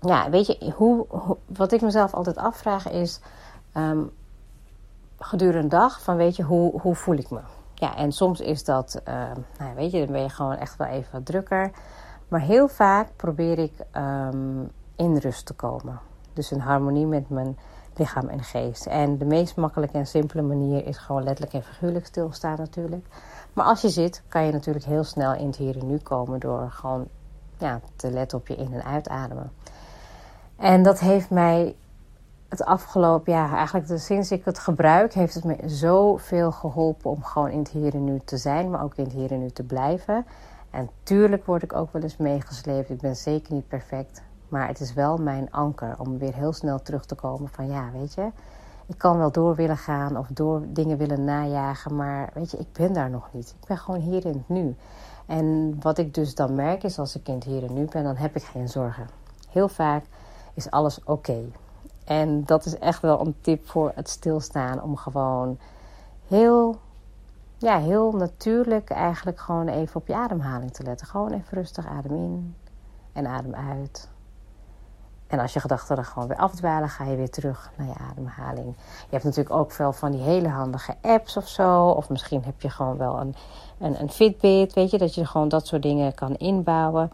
ja, 0.00 0.30
weet 0.30 0.46
je, 0.46 0.72
hoe, 0.76 1.06
wat 1.46 1.72
ik 1.72 1.80
mezelf 1.80 2.14
altijd 2.14 2.36
afvraag 2.36 2.90
is... 2.90 3.20
Um, 3.76 4.12
gedurende 5.18 5.62
een 5.62 5.68
dag 5.68 6.02
van, 6.02 6.16
weet 6.16 6.36
je, 6.36 6.42
hoe, 6.42 6.80
hoe 6.80 6.94
voel 6.94 7.16
ik 7.16 7.30
me? 7.30 7.40
Ja, 7.82 7.96
en 7.96 8.12
soms 8.12 8.40
is 8.40 8.64
dat, 8.64 9.02
uh, 9.08 9.14
nou, 9.58 9.74
weet 9.74 9.90
je, 9.90 9.98
dan 9.98 10.12
ben 10.12 10.22
je 10.22 10.28
gewoon 10.28 10.56
echt 10.56 10.76
wel 10.76 10.86
even 10.86 11.12
wat 11.12 11.26
drukker. 11.26 11.70
Maar 12.28 12.40
heel 12.40 12.68
vaak 12.68 13.08
probeer 13.16 13.58
ik 13.58 13.72
um, 13.96 14.70
in 14.96 15.16
rust 15.16 15.46
te 15.46 15.54
komen. 15.54 16.00
Dus 16.32 16.52
in 16.52 16.58
harmonie 16.58 17.06
met 17.06 17.28
mijn 17.30 17.58
lichaam 17.94 18.28
en 18.28 18.42
geest. 18.42 18.86
En 18.86 19.18
de 19.18 19.24
meest 19.24 19.56
makkelijke 19.56 19.98
en 19.98 20.06
simpele 20.06 20.42
manier 20.42 20.86
is 20.86 20.98
gewoon 20.98 21.22
letterlijk 21.22 21.54
en 21.54 21.62
figuurlijk 21.62 22.06
stilstaan 22.06 22.56
natuurlijk. 22.56 23.06
Maar 23.52 23.64
als 23.64 23.80
je 23.80 23.88
zit, 23.88 24.22
kan 24.28 24.44
je 24.44 24.52
natuurlijk 24.52 24.84
heel 24.84 25.04
snel 25.04 25.34
in 25.34 25.46
het 25.46 25.56
hier 25.56 25.78
en 25.78 25.86
nu 25.86 25.98
komen 25.98 26.40
door 26.40 26.70
gewoon 26.70 27.08
ja, 27.58 27.80
te 27.96 28.10
letten 28.10 28.38
op 28.38 28.48
je 28.48 28.56
in- 28.56 28.74
en 28.74 28.84
uitademen. 28.84 29.52
En 30.56 30.82
dat 30.82 31.00
heeft 31.00 31.30
mij 31.30 31.76
het 32.52 32.64
afgelopen 32.64 33.32
jaar, 33.32 33.52
eigenlijk 33.52 34.00
sinds 34.00 34.30
ik 34.30 34.44
het 34.44 34.58
gebruik, 34.58 35.12
heeft 35.12 35.34
het 35.34 35.44
me 35.44 35.56
zoveel 35.66 36.52
geholpen 36.52 37.10
om 37.10 37.24
gewoon 37.24 37.50
in 37.50 37.58
het 37.58 37.68
hier 37.68 37.94
en 37.94 38.04
nu 38.04 38.20
te 38.24 38.36
zijn, 38.36 38.70
maar 38.70 38.82
ook 38.82 38.94
in 38.94 39.04
het 39.04 39.12
hier 39.12 39.30
en 39.30 39.38
nu 39.38 39.50
te 39.50 39.62
blijven. 39.62 40.26
En 40.70 40.90
tuurlijk 41.02 41.46
word 41.46 41.62
ik 41.62 41.74
ook 41.74 41.92
wel 41.92 42.02
eens 42.02 42.16
meegesleept. 42.16 42.90
Ik 42.90 43.00
ben 43.00 43.16
zeker 43.16 43.54
niet 43.54 43.68
perfect. 43.68 44.22
Maar 44.48 44.68
het 44.68 44.80
is 44.80 44.92
wel 44.94 45.16
mijn 45.16 45.50
anker 45.50 45.94
om 45.98 46.18
weer 46.18 46.34
heel 46.34 46.52
snel 46.52 46.82
terug 46.82 47.04
te 47.04 47.14
komen 47.14 47.48
van 47.48 47.66
ja, 47.66 47.90
weet 47.92 48.14
je, 48.14 48.30
ik 48.86 48.98
kan 48.98 49.18
wel 49.18 49.32
door 49.32 49.54
willen 49.54 49.76
gaan 49.76 50.16
of 50.16 50.26
door 50.26 50.62
dingen 50.66 50.98
willen 50.98 51.24
najagen, 51.24 51.96
maar 51.96 52.30
weet 52.34 52.50
je, 52.50 52.58
ik 52.58 52.72
ben 52.72 52.92
daar 52.92 53.10
nog 53.10 53.28
niet. 53.32 53.54
Ik 53.60 53.68
ben 53.68 53.78
gewoon 53.78 54.00
hier 54.00 54.26
in 54.26 54.32
het 54.32 54.48
nu. 54.48 54.76
En 55.26 55.76
wat 55.80 55.98
ik 55.98 56.14
dus 56.14 56.34
dan 56.34 56.54
merk 56.54 56.82
is 56.82 56.98
als 56.98 57.16
ik 57.16 57.28
in 57.28 57.34
het 57.34 57.44
hier 57.44 57.64
en 57.64 57.74
nu 57.74 57.84
ben, 57.84 58.04
dan 58.04 58.16
heb 58.16 58.36
ik 58.36 58.42
geen 58.42 58.68
zorgen. 58.68 59.06
Heel 59.50 59.68
vaak 59.68 60.04
is 60.54 60.70
alles 60.70 61.04
oké. 61.04 61.42
En 62.12 62.44
dat 62.44 62.64
is 62.64 62.78
echt 62.78 63.02
wel 63.02 63.20
een 63.20 63.34
tip 63.40 63.68
voor 63.68 63.92
het 63.94 64.08
stilstaan 64.08 64.82
om 64.82 64.96
gewoon 64.96 65.58
heel, 66.28 66.76
ja, 67.58 67.78
heel 67.78 68.12
natuurlijk 68.12 68.90
eigenlijk 68.90 69.40
gewoon 69.40 69.68
even 69.68 70.00
op 70.00 70.06
je 70.06 70.14
ademhaling 70.14 70.72
te 70.72 70.82
letten. 70.82 71.06
Gewoon 71.06 71.32
even 71.32 71.58
rustig 71.58 71.86
adem 71.86 72.14
in 72.14 72.56
en 73.12 73.26
adem 73.26 73.54
uit. 73.54 74.08
En 75.26 75.38
als 75.38 75.52
je 75.52 75.60
gedachten 75.60 75.96
dan 75.96 76.04
gewoon 76.04 76.28
weer 76.28 76.36
afdwalen, 76.36 76.88
ga 76.88 77.04
je 77.04 77.16
weer 77.16 77.30
terug 77.30 77.70
naar 77.76 77.86
je 77.86 78.04
ademhaling. 78.10 78.74
Je 78.76 79.10
hebt 79.10 79.24
natuurlijk 79.24 79.54
ook 79.54 79.70
veel 79.70 79.92
van 79.92 80.10
die 80.10 80.20
hele 80.20 80.48
handige 80.48 80.94
apps 81.00 81.36
of 81.36 81.48
zo. 81.48 81.88
Of 81.88 82.08
misschien 82.08 82.42
heb 82.44 82.60
je 82.60 82.70
gewoon 82.70 82.96
wel 82.96 83.20
een, 83.20 83.34
een, 83.78 84.00
een 84.00 84.10
Fitbit, 84.10 84.72
weet 84.72 84.90
je, 84.90 84.98
dat 84.98 85.14
je 85.14 85.26
gewoon 85.26 85.48
dat 85.48 85.66
soort 85.66 85.82
dingen 85.82 86.14
kan 86.14 86.36
inbouwen. 86.36 87.12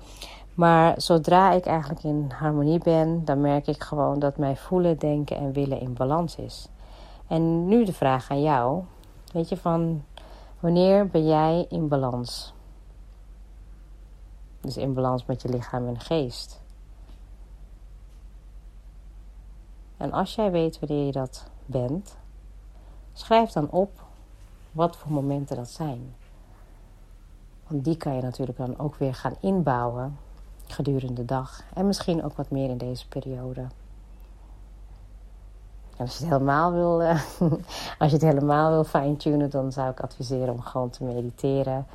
Maar 0.58 1.00
zodra 1.00 1.52
ik 1.52 1.66
eigenlijk 1.66 2.02
in 2.04 2.30
harmonie 2.34 2.78
ben, 2.78 3.24
dan 3.24 3.40
merk 3.40 3.66
ik 3.66 3.82
gewoon 3.82 4.18
dat 4.18 4.36
mijn 4.36 4.56
voelen, 4.56 4.98
denken 4.98 5.36
en 5.36 5.52
willen 5.52 5.80
in 5.80 5.94
balans 5.94 6.36
is. 6.36 6.68
En 7.26 7.68
nu 7.68 7.84
de 7.84 7.92
vraag 7.92 8.30
aan 8.30 8.42
jou. 8.42 8.82
Weet 9.32 9.48
je, 9.48 9.56
van 9.56 10.04
wanneer 10.60 11.06
ben 11.06 11.26
jij 11.26 11.66
in 11.68 11.88
balans? 11.88 12.54
Dus 14.60 14.76
in 14.76 14.94
balans 14.94 15.26
met 15.26 15.42
je 15.42 15.48
lichaam 15.48 15.86
en 15.86 16.00
geest. 16.00 16.60
En 19.96 20.12
als 20.12 20.34
jij 20.34 20.50
weet 20.50 20.78
wanneer 20.78 21.06
je 21.06 21.12
dat 21.12 21.50
bent, 21.66 22.16
schrijf 23.12 23.50
dan 23.50 23.70
op 23.70 24.02
wat 24.72 24.96
voor 24.96 25.12
momenten 25.12 25.56
dat 25.56 25.70
zijn. 25.70 26.14
Want 27.66 27.84
die 27.84 27.96
kan 27.96 28.14
je 28.14 28.22
natuurlijk 28.22 28.58
dan 28.58 28.78
ook 28.78 28.94
weer 28.94 29.14
gaan 29.14 29.36
inbouwen 29.40 30.26
gedurende 30.72 31.14
de 31.14 31.24
dag. 31.24 31.62
En 31.74 31.86
misschien 31.86 32.24
ook 32.24 32.36
wat 32.36 32.50
meer 32.50 32.70
in 32.70 32.78
deze 32.78 33.08
periode. 33.08 33.66
Als 35.96 36.16
je 36.16 36.24
het 36.24 36.32
helemaal 36.32 36.72
wil, 36.72 37.02
uh, 37.02 37.10
als 37.98 38.10
je 38.10 38.16
het 38.16 38.22
helemaal 38.22 38.70
wil 38.70 38.84
fine-tunen, 38.84 39.50
dan 39.50 39.72
zou 39.72 39.90
ik 39.90 40.00
adviseren 40.00 40.52
om 40.52 40.60
gewoon 40.60 40.90
te 40.90 41.04
mediteren. 41.04 41.86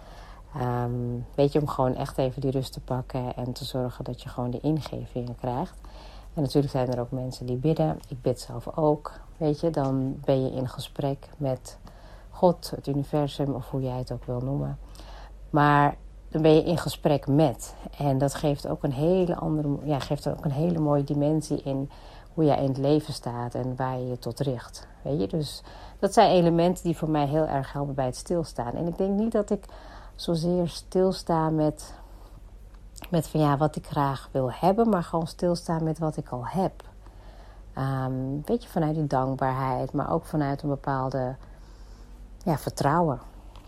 Um, 0.61 1.25
weet 1.35 1.51
je, 1.51 1.59
om 1.59 1.67
gewoon 1.67 1.95
echt 1.95 2.17
even 2.17 2.41
die 2.41 2.51
rust 2.51 2.73
te 2.73 2.79
pakken 2.79 3.35
en 3.35 3.53
te 3.53 3.65
zorgen 3.65 4.03
dat 4.03 4.21
je 4.21 4.29
gewoon 4.29 4.51
de 4.51 4.59
ingevingen 4.59 5.35
krijgt. 5.35 5.81
En 6.33 6.41
natuurlijk 6.41 6.73
zijn 6.73 6.91
er 6.91 6.99
ook 6.99 7.11
mensen 7.11 7.45
die 7.45 7.57
bidden. 7.57 7.99
Ik 8.07 8.21
bid 8.21 8.39
zelf 8.39 8.77
ook. 8.77 9.11
Weet 9.37 9.59
je, 9.59 9.69
dan 9.69 10.19
ben 10.25 10.43
je 10.43 10.51
in 10.51 10.69
gesprek 10.69 11.29
met 11.37 11.77
God, 12.29 12.71
het 12.75 12.87
universum 12.87 13.53
of 13.53 13.69
hoe 13.69 13.81
jij 13.81 13.97
het 13.97 14.11
ook 14.11 14.25
wil 14.25 14.39
noemen. 14.39 14.77
Maar 15.49 15.95
dan 16.33 16.41
ben 16.41 16.53
je 16.53 16.63
in 16.63 16.77
gesprek 16.77 17.27
met. 17.27 17.75
En 17.97 18.17
dat 18.17 18.33
geeft 18.33 18.67
ook 18.67 18.83
een 18.83 18.93
hele 18.93 19.35
andere, 19.35 19.77
ja, 19.83 19.99
geeft 19.99 20.27
ook 20.27 20.45
een 20.45 20.51
hele 20.51 20.79
mooie 20.79 21.03
dimensie 21.03 21.61
in 21.63 21.89
hoe 22.33 22.45
jij 22.45 22.57
in 22.57 22.67
het 22.67 22.77
leven 22.77 23.13
staat 23.13 23.55
en 23.55 23.75
waar 23.75 23.97
je 23.97 24.07
je 24.07 24.19
tot 24.19 24.39
richt. 24.39 24.87
Weet 25.01 25.19
je, 25.19 25.27
dus 25.27 25.63
dat 25.99 26.13
zijn 26.13 26.31
elementen 26.31 26.83
die 26.83 26.97
voor 26.97 27.09
mij 27.09 27.27
heel 27.27 27.47
erg 27.47 27.73
helpen 27.73 27.93
bij 27.93 28.05
het 28.05 28.15
stilstaan. 28.15 28.73
En 28.73 28.87
ik 28.87 28.97
denk 28.97 29.19
niet 29.19 29.31
dat 29.31 29.49
ik 29.49 29.65
zozeer 30.15 30.67
stilsta 30.67 31.49
met, 31.49 31.93
met 33.09 33.27
van 33.27 33.39
ja, 33.39 33.57
wat 33.57 33.75
ik 33.75 33.87
graag 33.87 34.29
wil 34.31 34.51
hebben, 34.51 34.89
maar 34.89 35.03
gewoon 35.03 35.27
stilstaan 35.27 35.83
met 35.83 35.99
wat 35.99 36.17
ik 36.17 36.29
al 36.29 36.45
heb. 36.45 36.83
Um, 37.77 38.41
weet 38.45 38.63
je, 38.63 38.69
vanuit 38.69 38.95
die 38.95 39.07
dankbaarheid, 39.07 39.93
maar 39.93 40.11
ook 40.11 40.25
vanuit 40.25 40.61
een 40.61 40.69
bepaalde 40.69 41.35
ja, 42.43 42.57
vertrouwen. 42.57 43.19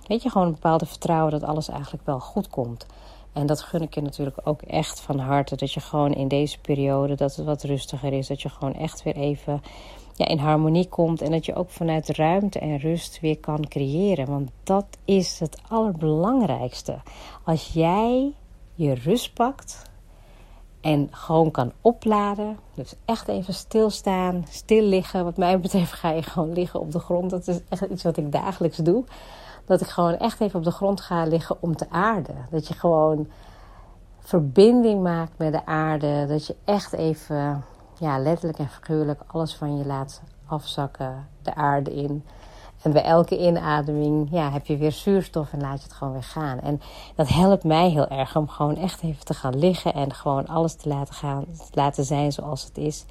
Weet 0.08 0.24
je, 0.24 0.30
gewoon 0.30 0.48
een 0.48 0.54
bepaalde 0.54 0.86
vertrouwen 0.86 1.32
dat 1.32 1.44
alles 1.44 1.70
eigenlijk 1.70 2.06
wel 2.06 2.20
goed 2.20 2.48
komt. 2.48 2.86
En 3.34 3.46
dat 3.46 3.62
gun 3.62 3.82
ik 3.82 3.94
je 3.94 4.02
natuurlijk 4.02 4.38
ook 4.44 4.62
echt 4.62 5.00
van 5.00 5.20
harte. 5.20 5.56
Dat 5.56 5.72
je 5.72 5.80
gewoon 5.80 6.14
in 6.14 6.28
deze 6.28 6.60
periode, 6.60 7.16
dat 7.16 7.36
het 7.36 7.46
wat 7.46 7.64
rustiger 7.64 8.14
is. 8.14 8.28
Dat 8.28 8.42
je 8.42 8.50
gewoon 8.50 8.74
echt 8.74 9.04
weer 9.04 9.16
even 9.16 9.62
ja, 10.14 10.28
in 10.28 10.38
harmonie 10.38 10.88
komt. 10.90 11.22
En 11.22 11.32
dat 11.32 11.46
je 11.46 11.56
ook 11.56 11.70
vanuit 11.70 12.10
ruimte 12.10 12.60
en 12.60 12.78
rust 12.78 13.20
weer 13.20 13.38
kan 13.38 13.68
creëren. 13.68 14.26
Want 14.26 14.50
dat 14.64 14.86
is 15.06 15.40
het 15.40 15.62
allerbelangrijkste. 15.70 16.98
Als 17.44 17.68
jij 17.74 18.34
je 18.74 18.94
rust 18.94 19.34
pakt 19.34 19.90
en 20.82 21.08
gewoon 21.12 21.52
kan 21.52 21.72
opladen. 21.82 22.58
Dus 22.76 22.94
echt 23.06 23.28
even 23.28 23.54
stilstaan, 23.54 24.46
stil 24.50 24.84
liggen. 24.84 25.24
Wat 25.24 25.38
mij 25.38 25.60
betreft 25.60 25.94
ga 25.94 26.12
je 26.12 26.24
gewoon 26.24 26.54
liggen 26.54 26.80
op 26.80 26.92
de 26.92 27.00
grond. 27.00 27.30
Dat 27.30 27.48
is 27.48 27.60
echt 27.70 27.82
iets 27.82 28.04
wat 28.04 28.18
ik 28.18 28.32
dagelijks 28.32 28.78
doe 28.78 29.04
dat 29.65 29.81
ik 29.81 29.88
gewoon 29.88 30.17
echt 30.17 30.41
even 30.41 30.60
op 30.60 30.65
de 30.65 30.72
grond 30.72 31.01
ga 31.01 31.24
liggen 31.24 31.57
om 31.60 31.75
te 31.75 31.89
aarden. 31.89 32.36
Dat 32.50 32.67
je 32.67 32.74
gewoon 32.74 33.27
verbinding 34.19 35.03
maakt 35.03 35.38
met 35.38 35.51
de 35.51 35.65
aarde. 35.65 36.25
Dat 36.27 36.45
je 36.45 36.55
echt 36.65 36.93
even, 36.93 37.63
ja, 38.00 38.19
letterlijk 38.19 38.60
en 38.60 38.69
figuurlijk 38.69 39.22
alles 39.27 39.55
van 39.55 39.77
je 39.77 39.86
laat 39.86 40.22
afzakken, 40.48 41.27
de 41.41 41.55
aarde 41.55 41.93
in. 41.93 42.24
En 42.81 42.91
bij 42.91 43.03
elke 43.03 43.39
inademing 43.39 44.27
ja, 44.31 44.51
heb 44.51 44.65
je 44.65 44.77
weer 44.77 44.91
zuurstof 44.91 45.53
en 45.53 45.62
laat 45.62 45.77
je 45.77 45.84
het 45.84 45.93
gewoon 45.93 46.13
weer 46.13 46.24
gaan. 46.24 46.60
En 46.60 46.81
dat 47.15 47.27
helpt 47.27 47.63
mij 47.63 47.89
heel 47.89 48.07
erg 48.07 48.36
om 48.36 48.48
gewoon 48.48 48.75
echt 48.75 49.03
even 49.03 49.25
te 49.25 49.34
gaan 49.34 49.60
liggen 49.60 49.93
en 49.93 50.13
gewoon 50.13 50.48
alles 50.48 50.75
te 50.75 50.89
laten 50.89 51.13
gaan, 51.13 51.45
te 51.45 51.67
laten 51.72 52.03
zijn 52.03 52.31
zoals 52.31 52.63
het 52.63 52.77
is. 52.77 53.05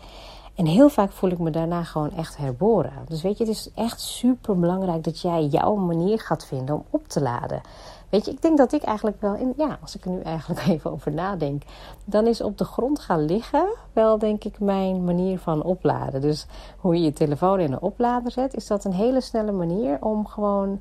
En 0.55 0.67
heel 0.67 0.89
vaak 0.89 1.11
voel 1.11 1.31
ik 1.31 1.39
me 1.39 1.51
daarna 1.51 1.85
gewoon 1.85 2.17
echt 2.17 2.37
herboren. 2.37 2.93
Dus 3.09 3.23
weet 3.23 3.39
je, 3.39 3.45
het 3.45 3.53
is 3.53 3.71
echt 3.75 4.01
super 4.01 4.59
belangrijk 4.59 5.05
dat 5.05 5.21
jij 5.21 5.45
jouw 5.45 5.75
manier 5.75 6.21
gaat 6.21 6.47
vinden 6.47 6.75
om 6.75 6.85
op 6.91 7.09
te 7.09 7.23
laden. 7.23 7.61
Weet 8.09 8.25
je, 8.25 8.31
ik 8.31 8.43
denk 8.43 8.59
dat 8.59 8.73
ik 8.73 8.83
eigenlijk 8.83 9.21
wel, 9.21 9.35
in, 9.35 9.53
ja, 9.57 9.79
als 9.81 9.97
ik 9.97 10.05
er 10.05 10.11
nu 10.11 10.21
eigenlijk 10.21 10.67
even 10.69 10.91
over 10.91 11.13
nadenk, 11.13 11.63
dan 12.05 12.27
is 12.27 12.41
op 12.41 12.59
de 12.59 12.65
grond 12.65 12.99
gaan 12.99 13.25
liggen 13.25 13.67
wel, 13.93 14.19
denk 14.19 14.45
ik, 14.45 14.61
mijn 14.61 15.05
manier 15.05 15.39
van 15.39 15.63
opladen. 15.63 16.21
Dus 16.21 16.47
hoe 16.79 16.95
je 16.95 17.03
je 17.03 17.13
telefoon 17.13 17.61
in 17.61 17.73
een 17.73 17.81
oplader 17.81 18.31
zet, 18.31 18.55
is 18.55 18.67
dat 18.67 18.85
een 18.85 18.93
hele 18.93 19.21
snelle 19.21 19.53
manier 19.53 19.99
om 20.01 20.27
gewoon 20.27 20.81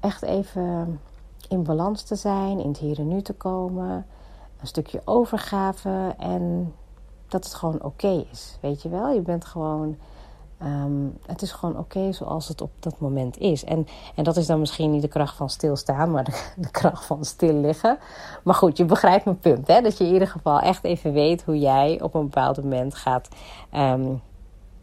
echt 0.00 0.22
even 0.22 1.00
in 1.48 1.62
balans 1.62 2.02
te 2.02 2.14
zijn, 2.14 2.60
in 2.60 2.68
het 2.68 2.78
hier 2.78 2.98
en 2.98 3.08
nu 3.08 3.22
te 3.22 3.34
komen, 3.34 4.06
een 4.60 4.66
stukje 4.66 5.02
overgave 5.04 6.14
en 6.18 6.74
dat 7.34 7.44
het 7.44 7.54
gewoon 7.54 7.82
oké 7.82 8.24
is. 8.30 8.58
Weet 8.60 8.82
je 8.82 8.88
wel? 8.88 9.12
Je 9.12 9.20
bent 9.20 9.44
gewoon. 9.44 9.96
Um, 10.62 11.16
het 11.26 11.42
is 11.42 11.52
gewoon 11.52 11.78
oké 11.78 12.12
zoals 12.12 12.48
het 12.48 12.60
op 12.60 12.70
dat 12.78 12.98
moment 12.98 13.38
is. 13.38 13.64
En, 13.64 13.86
en 14.14 14.24
dat 14.24 14.36
is 14.36 14.46
dan 14.46 14.58
misschien 14.58 14.90
niet 14.90 15.02
de 15.02 15.08
kracht 15.08 15.36
van 15.36 15.50
stilstaan, 15.50 16.10
maar 16.10 16.24
de, 16.56 16.70
kracht 16.70 17.04
van 17.04 17.24
stil 17.24 17.54
liggen. 17.54 17.98
Maar 18.44 18.54
goed, 18.54 18.76
je 18.76 18.84
begrijpt 18.84 19.24
mijn 19.24 19.38
punt. 19.38 19.66
Hè? 19.66 19.80
Dat 19.80 19.98
je 19.98 20.04
in 20.04 20.12
ieder 20.12 20.28
geval 20.28 20.60
echt 20.60 20.84
even 20.84 21.12
weet 21.12 21.42
hoe 21.42 21.58
jij 21.58 22.00
op 22.02 22.14
een 22.14 22.24
bepaald 22.24 22.62
moment 22.62 22.94
gaat. 22.94 23.28
Um, 23.74 24.22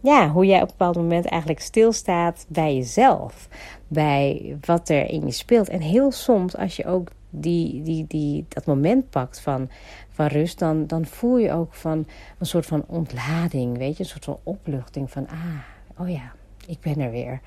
ja, 0.02 0.30
hoe 0.30 0.46
jij 0.46 0.62
op 0.62 0.68
een 0.68 0.76
bepaald 0.78 0.96
moment 0.96 1.26
eigenlijk 1.26 1.62
stilstaat 1.62 2.46
bij 2.48 2.76
jezelf. 2.76 3.48
Bij 3.88 4.58
wat 4.66 4.90
er 4.90 5.10
in 5.10 5.26
je 5.26 5.32
speelt. 5.32 5.70
En 5.70 5.82
heel 5.82 6.12
soms, 6.12 6.58
als 6.58 6.76
je 6.76 6.86
ook 6.86 7.10
die, 7.32 7.82
die, 7.82 8.06
die, 8.08 8.46
dat 8.48 8.66
moment 8.66 9.10
pakt 9.10 9.40
van, 9.40 9.70
van 10.10 10.26
rust, 10.26 10.60
dan, 10.60 10.88
dan 10.88 11.06
voel 11.06 11.38
je 11.38 11.52
ook 11.52 11.74
van 11.74 12.06
een 12.38 12.46
soort 12.46 12.66
van 12.66 12.84
ontlading, 12.88 13.78
weet 13.78 13.98
je, 13.98 14.04
een 14.04 14.10
soort 14.10 14.26
van 14.26 14.40
opluchting 14.44 15.12
van, 15.12 15.28
ah, 15.28 15.58
oh 15.98 16.10
ja, 16.10 16.32
ik 16.68 16.80
ben 16.80 17.00
er 17.00 17.12
weer. 17.12 17.42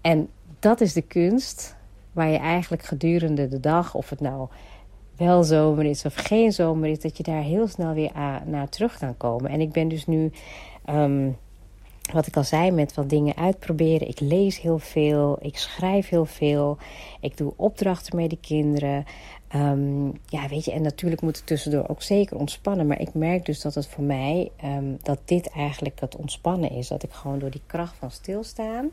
En 0.00 0.28
dat 0.58 0.80
is 0.80 0.92
de 0.92 1.02
kunst 1.02 1.76
waar 2.12 2.28
je 2.28 2.38
eigenlijk 2.38 2.82
gedurende 2.82 3.48
de 3.48 3.60
dag, 3.60 3.94
of 3.94 4.10
het 4.10 4.20
nou 4.20 4.48
wel 5.16 5.42
zomer 5.42 5.84
is 5.84 6.04
of 6.04 6.14
geen 6.14 6.52
zomer 6.52 6.88
is, 6.88 7.00
dat 7.00 7.16
je 7.16 7.22
daar 7.22 7.42
heel 7.42 7.66
snel 7.66 7.92
weer 7.92 8.12
naar 8.46 8.68
terug 8.68 8.98
kan 8.98 9.16
komen. 9.16 9.50
En 9.50 9.60
ik 9.60 9.72
ben 9.72 9.88
dus 9.88 10.06
nu. 10.06 10.32
Um, 10.90 11.36
wat 12.12 12.26
ik 12.26 12.36
al 12.36 12.44
zei, 12.44 12.70
met 12.70 12.94
wat 12.94 13.08
dingen 13.08 13.36
uitproberen. 13.36 14.08
Ik 14.08 14.20
lees 14.20 14.60
heel 14.60 14.78
veel, 14.78 15.38
ik 15.40 15.56
schrijf 15.56 16.08
heel 16.08 16.24
veel, 16.24 16.78
ik 17.20 17.36
doe 17.36 17.52
opdrachten 17.56 18.16
met 18.16 18.30
de 18.30 18.38
kinderen. 18.40 19.04
Um, 19.54 20.12
ja, 20.26 20.48
weet 20.48 20.64
je, 20.64 20.72
en 20.72 20.82
natuurlijk 20.82 21.22
moet 21.22 21.36
het 21.36 21.46
tussendoor 21.46 21.88
ook 21.88 22.02
zeker 22.02 22.36
ontspannen. 22.36 22.86
Maar 22.86 23.00
ik 23.00 23.14
merk 23.14 23.44
dus 23.44 23.60
dat 23.60 23.74
het 23.74 23.86
voor 23.86 24.04
mij, 24.04 24.50
um, 24.64 24.98
dat 25.02 25.18
dit 25.24 25.50
eigenlijk 25.50 26.00
het 26.00 26.16
ontspannen 26.16 26.70
is. 26.70 26.88
Dat 26.88 27.02
ik 27.02 27.12
gewoon 27.12 27.38
door 27.38 27.50
die 27.50 27.62
kracht 27.66 27.96
van 27.96 28.10
stilstaan, 28.10 28.90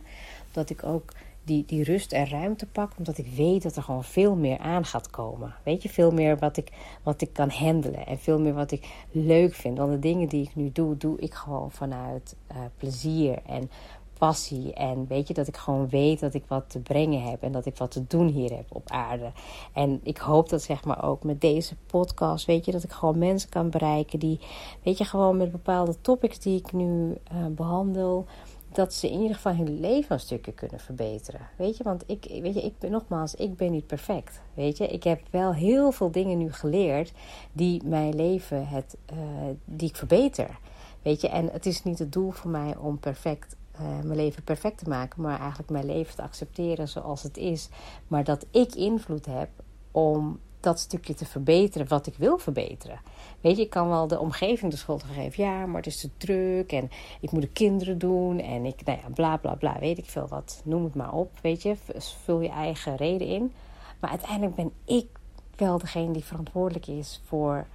dat 0.52 0.70
ik 0.70 0.84
ook 0.84 1.14
die, 1.44 1.66
die 1.66 1.84
rust 1.84 2.12
en 2.12 2.30
ruimte 2.30 2.66
pak. 2.66 2.92
Omdat 2.98 3.18
ik 3.18 3.28
weet 3.36 3.64
dat 3.64 3.76
er 3.76 3.84
gewoon 3.84 4.04
veel 4.04 4.36
meer 4.36 4.58
aan 4.58 4.86
gaat 4.86 5.10
komen. 5.10 5.56
Weet 5.64 5.84
je, 5.84 5.90
veel 5.90 6.12
meer 6.12 6.38
wat 6.38 6.58
ik, 6.58 6.72
wat 7.04 7.22
ik 7.22 7.34
kan 7.34 7.50
handelen. 7.50 8.06
En 8.06 8.20
veel 8.20 8.40
meer 8.40 8.54
wat 8.54 8.72
ik 8.72 9.06
leuk 9.12 9.54
vind. 9.54 9.78
Want 9.78 9.92
de 9.92 10.00
dingen 10.00 10.28
die 10.28 10.44
ik 10.44 10.56
nu 10.56 10.72
doe, 10.72 10.98
doe 10.98 11.20
ik 11.20 11.34
gewoon 11.34 11.72
vanuit 11.72 12.36
uh, 12.52 12.58
plezier 12.78 13.40
en 13.46 13.70
passie. 14.18 14.74
En 14.74 15.06
weet 15.08 15.28
je, 15.28 15.34
dat 15.34 15.48
ik 15.48 15.58
gewoon 15.58 15.90
weet 15.90 16.20
dat 16.20 16.34
ik 16.34 16.44
wat 16.48 16.70
te 16.70 16.80
brengen 16.80 17.24
heb. 17.24 17.44
En 17.44 17.52
dat 17.52 17.66
ik 17.66 17.78
wat 17.78 17.92
te 17.92 18.08
doen 18.08 18.28
hier 18.28 18.56
heb 18.56 18.66
op 18.70 18.90
aarde. 18.90 19.32
En 19.74 20.00
ik 20.04 20.18
hoop 20.18 20.50
dat 20.50 20.62
zeg 20.62 20.84
maar 20.84 21.04
ook 21.04 21.24
met 21.24 21.42
deze 21.42 21.76
podcast, 21.86 22.46
weet 22.46 22.66
je, 22.66 22.72
dat 22.72 22.84
ik 22.84 22.92
gewoon 22.92 23.18
mensen 23.18 23.50
kan 23.50 23.70
bereiken 23.70 24.20
die, 24.20 24.40
weet 24.84 24.98
je, 24.98 25.04
gewoon 25.04 25.38
met 25.38 25.52
bepaalde 25.52 26.02
topics 26.02 26.40
die 26.40 26.58
ik 26.58 26.74
nu 26.74 27.18
uh, 27.34 27.46
behandel 27.48 28.26
dat 28.74 28.94
ze 28.94 29.10
in 29.10 29.20
ieder 29.20 29.36
geval 29.36 29.56
hun 29.56 29.80
leven 29.80 30.14
een 30.14 30.20
stukje 30.20 30.52
kunnen 30.52 30.80
verbeteren. 30.80 31.42
Weet 31.58 31.78
je, 31.78 31.84
want 31.84 32.04
ik, 32.08 32.40
weet 32.42 32.54
je, 32.54 32.62
ik 32.62 32.80
ben 32.80 32.92
nogmaals, 32.92 33.36
ik 33.36 33.56
ben 33.56 33.72
niet 33.72 33.88
perfect. 33.88 34.42
Weet 34.54 34.78
je, 34.78 34.88
ik 34.88 35.04
heb 35.04 35.22
wel 35.30 35.54
heel 35.54 35.92
veel 35.92 36.12
dingen 36.12 36.38
nu 36.38 36.52
geleerd 36.52 37.12
die 37.52 37.82
mijn 37.86 38.16
leven, 38.16 38.68
het, 38.68 38.98
uh, 39.14 39.18
die 39.66 39.90
ik 39.90 39.96
verbeter. 39.96 40.60
Weet 41.02 41.22
je, 41.22 41.30
en 41.30 41.50
het 41.52 41.66
is 41.66 41.84
niet 41.84 42.00
het 42.00 42.12
doel 42.12 42.32
voor 42.32 42.52
mij 42.52 42.78
om 42.78 43.00
perfect 43.00 43.56
uh, 43.76 43.82
mijn 44.04 44.16
leven 44.16 44.44
perfect 44.44 44.78
te 44.78 44.90
maken, 44.90 45.22
maar 45.22 45.40
eigenlijk 45.40 45.70
mijn 45.70 45.86
leven 45.86 46.16
te 46.16 46.22
accepteren 46.22 46.88
zoals 46.88 47.24
het 47.24 47.38
is. 47.38 47.70
Maar 48.08 48.24
dat 48.24 48.46
ik 48.52 48.76
invloed 48.76 49.26
heb 49.26 49.50
om 49.92 50.40
dat 50.64 50.80
stukje 50.80 51.14
te 51.14 51.26
verbeteren 51.26 51.88
wat 51.88 52.08
ik 52.08 52.16
wil 52.18 52.38
verbeteren. 52.38 53.00
Weet 53.42 53.58
je, 53.58 53.64
ik 53.64 53.70
kan 53.70 53.90
wel 53.90 54.08
de 54.08 54.20
omgeving 54.20 54.72
de 54.72 54.78
schuld 54.78 55.04
geven. 55.04 55.44
Ja, 55.44 55.66
maar 55.66 55.78
het 55.78 55.86
is 55.86 56.00
te 56.00 56.10
druk 56.18 56.72
en 56.72 56.90
ik 57.20 57.32
moet 57.32 57.42
de 57.42 57.48
kinderen 57.48 57.98
doen 57.98 58.40
en 58.40 58.66
ik, 58.66 58.86
nou 58.86 58.98
ja, 58.98 59.10
bla 59.14 59.38
bla 59.38 59.56
bla, 59.56 59.80
weet 59.80 59.98
ik 59.98 60.06
veel 60.06 60.28
wat. 60.28 60.62
Noem 60.64 60.84
het 60.84 60.96
maar 60.96 61.14
op, 61.14 61.32
weet 61.42 61.62
je. 61.62 61.76
Vul 62.24 62.40
je 62.40 62.50
eigen 62.50 62.96
reden 62.96 63.28
in. 63.28 63.54
Maar 64.00 64.10
uiteindelijk 64.10 64.56
ben 64.56 64.72
ik 64.86 65.08
wel 65.56 65.78
degene 65.78 66.14
die 66.14 66.24
verantwoordelijk 66.24 66.88
is 66.88 67.22
voor 67.24 67.68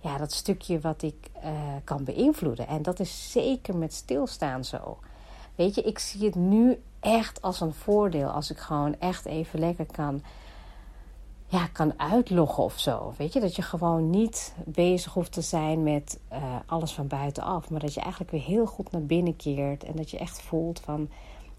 ja, 0.00 0.18
dat 0.18 0.32
stukje 0.32 0.80
wat 0.80 1.02
ik 1.02 1.30
uh, 1.44 1.50
kan 1.84 2.04
beïnvloeden. 2.04 2.66
En 2.66 2.82
dat 2.82 3.00
is 3.00 3.30
zeker 3.32 3.76
met 3.76 3.92
stilstaan 3.92 4.64
zo. 4.64 4.98
Weet 5.54 5.74
je, 5.74 5.82
ik 5.82 5.98
zie 5.98 6.24
het 6.24 6.34
nu 6.34 6.82
echt 7.00 7.42
als 7.42 7.60
een 7.60 7.74
voordeel 7.74 8.28
als 8.28 8.50
ik 8.50 8.58
gewoon 8.58 8.98
echt 8.98 9.24
even 9.24 9.58
lekker 9.58 9.86
kan, 9.86 10.22
ja, 11.52 11.66
kan 11.66 11.98
uitloggen 11.98 12.64
of 12.64 12.78
zo. 12.78 13.14
Weet 13.16 13.32
je, 13.32 13.40
dat 13.40 13.56
je 13.56 13.62
gewoon 13.62 14.10
niet 14.10 14.54
bezig 14.64 15.12
hoeft 15.12 15.32
te 15.32 15.40
zijn 15.40 15.82
met 15.82 16.20
uh, 16.32 16.56
alles 16.66 16.92
van 16.92 17.06
buitenaf, 17.06 17.70
maar 17.70 17.80
dat 17.80 17.94
je 17.94 18.00
eigenlijk 18.00 18.30
weer 18.30 18.42
heel 18.42 18.66
goed 18.66 18.90
naar 18.90 19.02
binnen 19.02 19.36
keert 19.36 19.84
en 19.84 19.96
dat 19.96 20.10
je 20.10 20.18
echt 20.18 20.42
voelt 20.42 20.80
van, 20.80 21.08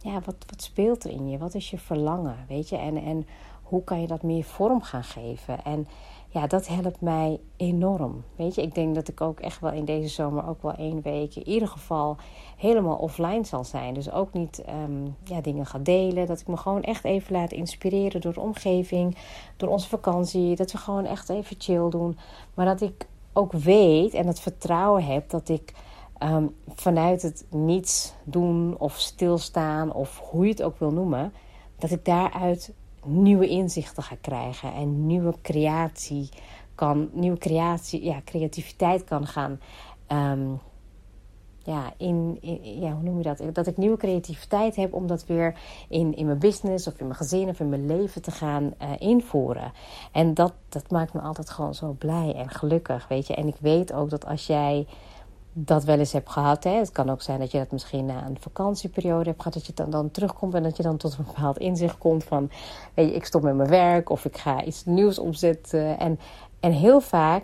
ja, 0.02 0.14
wat, 0.14 0.36
wat 0.48 0.62
speelt 0.62 1.04
er 1.04 1.12
in 1.12 1.30
je? 1.30 1.38
Wat 1.38 1.54
is 1.54 1.70
je 1.70 1.78
verlangen? 1.78 2.38
Weet 2.48 2.70
je, 2.70 2.78
en, 2.78 2.98
en 2.98 3.28
hoe 3.64 3.84
kan 3.84 4.02
je 4.02 4.08
dat 4.08 4.24
meer 4.24 4.44
vorm 4.44 4.82
gaan 4.82 5.04
geven? 5.04 5.64
En 5.64 5.88
ja, 6.34 6.48
dat 6.48 6.68
helpt 6.68 7.02
mij 7.02 7.40
enorm. 7.58 8.24
Weet 8.36 8.56
je, 8.56 8.62
ik 8.62 8.76
denk 8.76 8.96
dat 8.96 9.08
ik 9.08 9.22
ook 9.22 9.40
echt 9.40 9.60
wel 9.60 9.72
in 9.72 9.86
deze 9.86 10.08
zomer 10.08 10.48
ook 10.48 10.62
wel 10.62 10.74
één 10.74 11.02
week 11.02 11.36
in 11.36 11.48
ieder 11.48 11.68
geval 11.68 12.18
helemaal 12.58 12.96
offline 12.96 13.44
zal 13.44 13.64
zijn. 13.64 13.94
Dus 13.94 14.12
ook 14.12 14.34
niet 14.34 14.64
um, 14.84 15.16
ja, 15.24 15.42
dingen 15.42 15.66
ga 15.66 15.80
delen. 15.80 16.28
Dat 16.28 16.40
ik 16.40 16.48
me 16.48 16.58
gewoon 16.58 16.84
echt 16.84 17.04
even 17.04 17.34
laat 17.34 17.52
inspireren 17.52 18.22
door 18.22 18.34
de 18.34 18.40
omgeving, 18.40 19.18
door 19.58 19.70
onze 19.70 19.88
vakantie. 19.88 20.56
Dat 20.56 20.72
we 20.72 20.78
gewoon 20.78 21.06
echt 21.06 21.30
even 21.30 21.56
chill 21.60 21.90
doen. 21.90 22.18
Maar 22.54 22.66
dat 22.66 22.82
ik 22.82 23.08
ook 23.34 23.52
weet 23.52 24.14
en 24.14 24.28
het 24.28 24.40
vertrouwen 24.40 25.06
heb 25.06 25.30
dat 25.30 25.50
ik 25.50 25.74
um, 26.24 26.56
vanuit 26.68 27.22
het 27.22 27.46
niets 27.50 28.14
doen 28.24 28.76
of 28.78 29.00
stilstaan 29.00 29.94
of 29.94 30.20
hoe 30.20 30.44
je 30.44 30.52
het 30.52 30.64
ook 30.64 30.80
wil 30.80 30.92
noemen, 30.92 31.34
dat 31.78 31.92
ik 31.92 32.06
daaruit 32.06 32.74
nieuwe 33.06 33.48
inzichten 33.48 34.04
ga 34.04 34.16
krijgen 34.22 34.74
en 34.74 35.06
nieuwe 35.06 35.34
creatie 35.42 36.30
kan, 36.76 37.10
nieuwe 37.14 37.38
creatie, 37.38 38.04
ja, 38.04 38.22
creativiteit 38.26 39.04
kan 39.04 39.28
gaan. 39.28 39.60
Um, 40.08 40.60
ja, 41.66 41.94
in, 41.98 42.38
ja, 42.62 42.92
hoe 42.92 43.04
noem 43.04 43.18
je 43.18 43.24
dat? 43.24 43.56
Dat 43.56 43.68
ik 43.68 43.78
nieuwe 43.78 43.98
creativiteit 43.98 44.76
heb 44.76 44.94
om 44.94 45.08
dat 45.08 45.26
weer 45.26 45.60
in, 45.90 46.16
in 46.16 46.26
mijn 46.26 46.40
business 46.40 46.88
of 46.88 47.00
in 47.00 47.06
mijn 47.06 47.18
gezin 47.18 47.50
of 47.50 47.60
in 47.60 47.70
mijn 47.70 47.86
leven 47.86 48.22
te 48.22 48.32
gaan 48.32 48.74
uh, 48.82 48.90
invoeren. 48.98 49.72
En 50.12 50.34
dat, 50.34 50.54
dat 50.70 50.92
maakt 50.92 51.14
me 51.14 51.22
altijd 51.22 51.50
gewoon 51.50 51.74
zo 51.74 51.96
blij 52.00 52.34
en 52.36 52.50
gelukkig, 52.50 53.08
weet 53.08 53.28
je. 53.28 53.36
En 53.36 53.48
ik 53.48 53.58
weet 53.60 53.94
ook 53.94 54.10
dat 54.10 54.26
als 54.26 54.48
jij 54.48 54.88
dat 55.54 55.84
wel 55.84 56.00
eens 56.00 56.12
hebt 56.12 56.30
gehad. 56.30 56.64
Hè. 56.64 56.72
Het 56.72 56.92
kan 56.92 57.10
ook 57.10 57.22
zijn 57.22 57.40
dat 57.40 57.52
je 57.52 57.58
dat 57.58 57.72
misschien 57.72 58.06
na 58.06 58.26
een 58.26 58.38
vakantieperiode 58.40 59.30
hebt 59.30 59.38
gehad. 59.38 59.54
Dat 59.54 59.66
je 59.66 59.74
dan, 59.74 59.90
dan 59.90 60.12
terugkomt 60.12 60.54
en 60.54 60.64
dat 60.64 60.78
je 60.78 60.84
dan 60.84 60.98
tot 60.98 61.18
een 61.18 61.26
bepaald 61.26 61.58
inzicht 61.58 61.98
komt 61.98 62.24
van... 62.24 62.50
Weet 62.94 63.10
je, 63.10 63.16
ik 63.16 63.26
stop 63.26 63.42
met 63.42 63.56
mijn 63.56 63.70
werk 63.70 64.10
of 64.10 64.26
ik 64.26 64.38
ga 64.38 64.64
iets 64.64 64.86
nieuws 64.86 65.20
opzetten. 65.20 66.00
En, 66.00 66.20
en 66.60 66.72
heel 66.72 67.02
vaak 67.02 67.44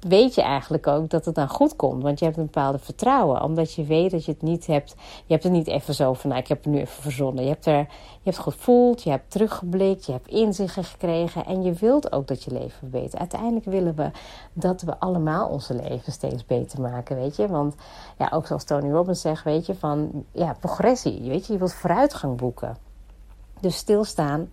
weet 0.00 0.34
je 0.34 0.42
eigenlijk 0.42 0.86
ook 0.86 1.10
dat 1.10 1.24
het 1.24 1.34
dan 1.34 1.48
goed 1.48 1.76
komt. 1.76 2.02
Want 2.02 2.18
je 2.18 2.24
hebt 2.24 2.36
een 2.36 2.44
bepaalde 2.44 2.78
vertrouwen. 2.78 3.42
Omdat 3.42 3.72
je 3.72 3.84
weet 3.84 4.10
dat 4.10 4.24
je 4.24 4.32
het 4.32 4.42
niet 4.42 4.66
hebt. 4.66 4.94
Je 5.26 5.32
hebt 5.32 5.42
het 5.42 5.52
niet 5.52 5.66
even 5.66 5.94
zo 5.94 6.12
van, 6.12 6.30
nou, 6.30 6.42
ik 6.42 6.48
heb 6.48 6.64
het 6.64 6.72
nu 6.72 6.80
even 6.80 7.02
verzonnen. 7.02 7.44
Je 7.44 7.50
hebt, 7.50 7.66
er, 7.66 7.78
je 7.78 7.86
hebt 8.22 8.38
gevoeld, 8.38 9.02
je 9.02 9.10
hebt 9.10 9.30
teruggeblikt, 9.30 10.06
je 10.06 10.12
hebt 10.12 10.28
inzichten 10.28 10.84
gekregen. 10.84 11.44
En 11.44 11.62
je 11.62 11.72
wilt 11.72 12.12
ook 12.12 12.26
dat 12.26 12.42
je 12.42 12.50
leven 12.50 12.78
verbetert. 12.78 13.18
Uiteindelijk 13.18 13.64
willen 13.64 13.94
we 13.94 14.10
dat 14.52 14.82
we 14.82 14.98
allemaal 14.98 15.48
onze 15.48 15.74
leven 15.74 16.12
steeds 16.12 16.46
beter 16.46 16.80
maken, 16.80 17.16
weet 17.16 17.36
je. 17.36 17.48
Want 17.48 17.74
ja, 18.18 18.30
ook 18.34 18.46
zoals 18.46 18.64
Tony 18.64 18.90
Robbins 18.90 19.20
zegt, 19.20 19.44
weet 19.44 19.66
je, 19.66 19.74
van 19.74 20.24
ja, 20.32 20.56
progressie. 20.60 21.28
Weet 21.28 21.46
je, 21.46 21.52
je 21.52 21.58
wilt 21.58 21.74
vooruitgang 21.74 22.36
boeken. 22.36 22.76
Dus 23.60 23.76
stilstaan 23.76 24.50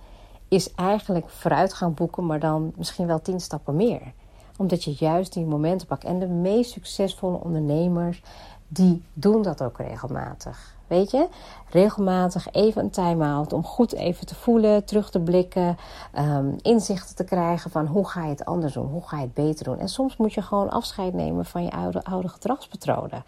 is 0.47 0.73
eigenlijk 0.73 1.29
vooruitgang 1.29 1.95
boeken, 1.95 2.25
maar 2.25 2.39
dan 2.39 2.73
misschien 2.75 3.07
wel 3.07 3.21
tien 3.21 3.39
stappen 3.39 3.75
meer 3.75 4.13
omdat 4.59 4.83
je 4.83 4.95
juist 4.97 5.33
die 5.33 5.45
momenten 5.45 5.87
pakt. 5.87 6.03
En 6.03 6.19
de 6.19 6.27
meest 6.27 6.71
succesvolle 6.71 7.37
ondernemers, 7.43 8.21
die 8.67 9.03
doen 9.13 9.41
dat 9.41 9.63
ook 9.63 9.77
regelmatig. 9.77 10.77
Weet 10.87 11.11
je, 11.11 11.27
regelmatig 11.69 12.51
even 12.51 12.83
een 12.83 12.89
time-out 12.89 13.53
om 13.53 13.63
goed 13.63 13.93
even 13.93 14.25
te 14.25 14.35
voelen, 14.35 14.85
terug 14.85 15.11
te 15.11 15.19
blikken, 15.19 15.77
um, 16.17 16.55
inzichten 16.61 17.15
te 17.15 17.23
krijgen 17.23 17.71
van 17.71 17.85
hoe 17.85 18.07
ga 18.07 18.23
je 18.23 18.29
het 18.29 18.45
anders 18.45 18.73
doen, 18.73 18.87
hoe 18.87 19.07
ga 19.07 19.17
je 19.17 19.23
het 19.23 19.33
beter 19.33 19.63
doen. 19.63 19.79
En 19.79 19.89
soms 19.89 20.17
moet 20.17 20.33
je 20.33 20.41
gewoon 20.41 20.69
afscheid 20.69 21.13
nemen 21.13 21.45
van 21.45 21.63
je 21.63 21.71
oude, 21.71 22.03
oude 22.03 22.27
gedragspatronen. 22.27 23.23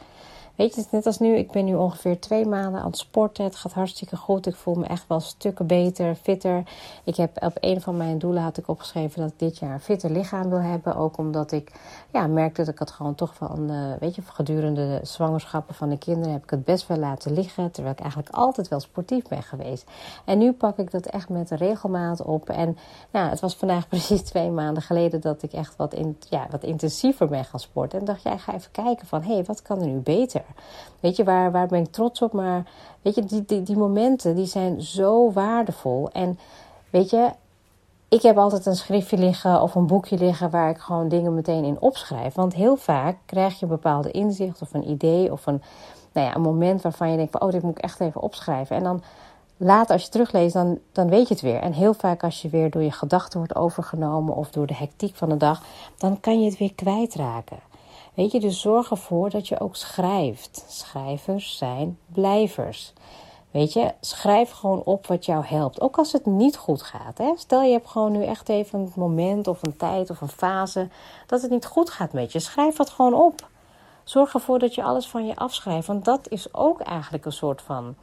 Weet 0.61 0.75
je, 0.75 0.83
net 0.91 1.05
als 1.05 1.19
nu, 1.19 1.35
ik 1.35 1.51
ben 1.51 1.65
nu 1.65 1.75
ongeveer 1.75 2.19
twee 2.19 2.45
maanden 2.45 2.81
aan 2.81 2.87
het 2.87 2.97
sporten. 2.97 3.43
Het 3.43 3.55
gaat 3.55 3.73
hartstikke 3.73 4.17
goed. 4.17 4.47
Ik 4.47 4.55
voel 4.55 4.75
me 4.75 4.85
echt 4.85 5.07
wel 5.07 5.19
stukken 5.19 5.67
beter, 5.67 6.15
fitter. 6.15 6.63
Ik 7.03 7.15
heb 7.15 7.43
op 7.43 7.57
een 7.59 7.81
van 7.81 7.97
mijn 7.97 8.19
doelen 8.19 8.43
had 8.43 8.57
ik 8.57 8.67
opgeschreven 8.67 9.21
dat 9.21 9.31
ik 9.31 9.39
dit 9.39 9.57
jaar 9.57 9.73
een 9.73 9.79
fitter 9.79 10.11
lichaam 10.11 10.49
wil 10.49 10.61
hebben. 10.61 10.95
Ook 10.95 11.17
omdat 11.17 11.51
ik 11.51 11.71
ja, 12.11 12.27
merkte 12.27 12.63
dat 12.63 12.73
ik 12.73 12.79
het 12.79 12.91
gewoon 12.91 13.15
toch 13.15 13.35
van, 13.35 13.71
uh, 13.71 13.93
weet 13.99 14.15
je, 14.15 14.21
gedurende 14.21 14.99
de 14.99 15.05
zwangerschappen 15.05 15.75
van 15.75 15.89
de 15.89 15.97
kinderen 15.97 16.31
heb 16.31 16.43
ik 16.43 16.49
het 16.49 16.63
best 16.63 16.87
wel 16.87 16.97
laten 16.97 17.33
liggen. 17.33 17.71
Terwijl 17.71 17.95
ik 17.95 18.01
eigenlijk 18.01 18.35
altijd 18.35 18.67
wel 18.67 18.79
sportief 18.79 19.27
ben 19.27 19.43
geweest. 19.43 19.89
En 20.25 20.37
nu 20.37 20.51
pak 20.51 20.77
ik 20.77 20.91
dat 20.91 21.05
echt 21.05 21.29
met 21.29 21.51
regelmaat 21.51 22.21
op. 22.21 22.49
En 22.49 22.77
nou, 23.11 23.29
het 23.29 23.39
was 23.39 23.55
vandaag 23.55 23.87
precies 23.93 24.21
twee 24.21 24.49
maanden 24.49 24.83
geleden 24.83 25.21
dat 25.21 25.43
ik 25.43 25.53
echt 25.53 25.75
wat, 25.75 25.93
in, 25.93 26.17
ja, 26.29 26.47
wat 26.49 26.63
intensiever 26.63 27.27
ben 27.27 27.45
gaan 27.45 27.59
sporten. 27.59 27.99
En 27.99 28.05
dacht, 28.05 28.23
jij 28.23 28.37
ga 28.37 28.53
even 28.53 28.71
kijken 28.71 29.07
van, 29.07 29.21
hé, 29.21 29.33
hey, 29.33 29.43
wat 29.43 29.61
kan 29.61 29.79
er 29.79 29.87
nu 29.87 29.99
beter? 29.99 30.43
Weet 30.99 31.15
je, 31.15 31.23
waar, 31.23 31.51
waar 31.51 31.67
ben 31.67 31.81
ik 31.81 31.91
trots 31.91 32.21
op? 32.21 32.33
Maar 32.33 32.63
weet 33.01 33.15
je, 33.15 33.23
die, 33.23 33.45
die, 33.45 33.63
die 33.63 33.77
momenten 33.77 34.35
die 34.35 34.45
zijn 34.45 34.81
zo 34.81 35.31
waardevol. 35.31 36.09
En 36.11 36.39
weet 36.89 37.09
je, 37.09 37.29
ik 38.11 38.21
heb 38.21 38.37
altijd 38.37 38.65
een 38.65 38.75
schriftje 38.75 39.17
liggen 39.17 39.61
of 39.61 39.75
een 39.75 39.87
boekje 39.87 40.17
liggen 40.17 40.49
waar 40.49 40.69
ik 40.69 40.77
gewoon 40.77 41.07
dingen 41.07 41.33
meteen 41.33 41.63
in 41.63 41.81
opschrijf. 41.81 42.33
Want 42.33 42.53
heel 42.53 42.75
vaak 42.75 43.17
krijg 43.25 43.59
je 43.59 43.65
bepaalde 43.65 44.11
inzicht 44.11 44.61
of 44.61 44.73
een 44.73 44.89
idee 44.89 45.31
of 45.31 45.45
een, 45.45 45.61
nou 46.11 46.27
ja, 46.27 46.35
een 46.35 46.41
moment 46.41 46.81
waarvan 46.81 47.11
je 47.11 47.17
denkt 47.17 47.31
van, 47.31 47.41
oh, 47.41 47.51
dit 47.51 47.61
moet 47.61 47.77
ik 47.77 47.83
echt 47.83 47.99
even 47.99 48.21
opschrijven. 48.21 48.75
En 48.75 48.83
dan 48.83 49.03
later 49.57 49.93
als 49.93 50.03
je 50.03 50.09
terugleest, 50.09 50.53
dan, 50.53 50.79
dan 50.91 51.09
weet 51.09 51.27
je 51.27 51.33
het 51.33 51.43
weer. 51.43 51.59
En 51.59 51.73
heel 51.73 51.93
vaak 51.93 52.23
als 52.23 52.41
je 52.41 52.49
weer 52.49 52.69
door 52.69 52.81
je 52.81 52.91
gedachten 52.91 53.39
wordt 53.39 53.55
overgenomen 53.55 54.35
of 54.35 54.49
door 54.49 54.67
de 54.67 54.75
hectiek 54.75 55.15
van 55.15 55.29
de 55.29 55.37
dag, 55.37 55.61
dan 55.97 56.19
kan 56.19 56.41
je 56.41 56.49
het 56.49 56.57
weer 56.57 56.73
kwijtraken. 56.73 57.59
Weet 58.13 58.31
je, 58.31 58.39
dus 58.39 58.61
zorg 58.61 58.91
ervoor 58.91 59.29
dat 59.29 59.47
je 59.47 59.59
ook 59.59 59.75
schrijft. 59.75 60.65
Schrijvers 60.67 61.57
zijn 61.57 61.97
blijvers. 62.07 62.93
Weet 63.51 63.73
je, 63.73 63.93
schrijf 64.01 64.51
gewoon 64.51 64.83
op 64.83 65.07
wat 65.07 65.25
jou 65.25 65.45
helpt. 65.45 65.81
Ook 65.81 65.97
als 65.97 66.11
het 66.11 66.25
niet 66.25 66.57
goed 66.57 66.81
gaat. 66.81 67.17
Hè? 67.17 67.31
Stel 67.35 67.61
je 67.61 67.71
hebt 67.71 67.87
gewoon 67.87 68.11
nu 68.11 68.23
echt 68.23 68.49
even 68.49 68.79
een 68.79 68.91
moment 68.95 69.47
of 69.47 69.63
een 69.63 69.77
tijd 69.77 70.09
of 70.09 70.21
een 70.21 70.27
fase 70.27 70.87
dat 71.27 71.41
het 71.41 71.51
niet 71.51 71.65
goed 71.65 71.89
gaat 71.89 72.13
met 72.13 72.31
je. 72.31 72.39
Schrijf 72.39 72.75
dat 72.75 72.89
gewoon 72.89 73.13
op. 73.13 73.49
Zorg 74.03 74.33
ervoor 74.33 74.59
dat 74.59 74.75
je 74.75 74.83
alles 74.83 75.07
van 75.07 75.25
je 75.25 75.35
afschrijft. 75.35 75.87
Want 75.87 76.05
dat 76.05 76.29
is 76.29 76.53
ook 76.53 76.81
eigenlijk 76.81 77.25
een 77.25 77.31
soort 77.31 77.61
van 77.61 77.95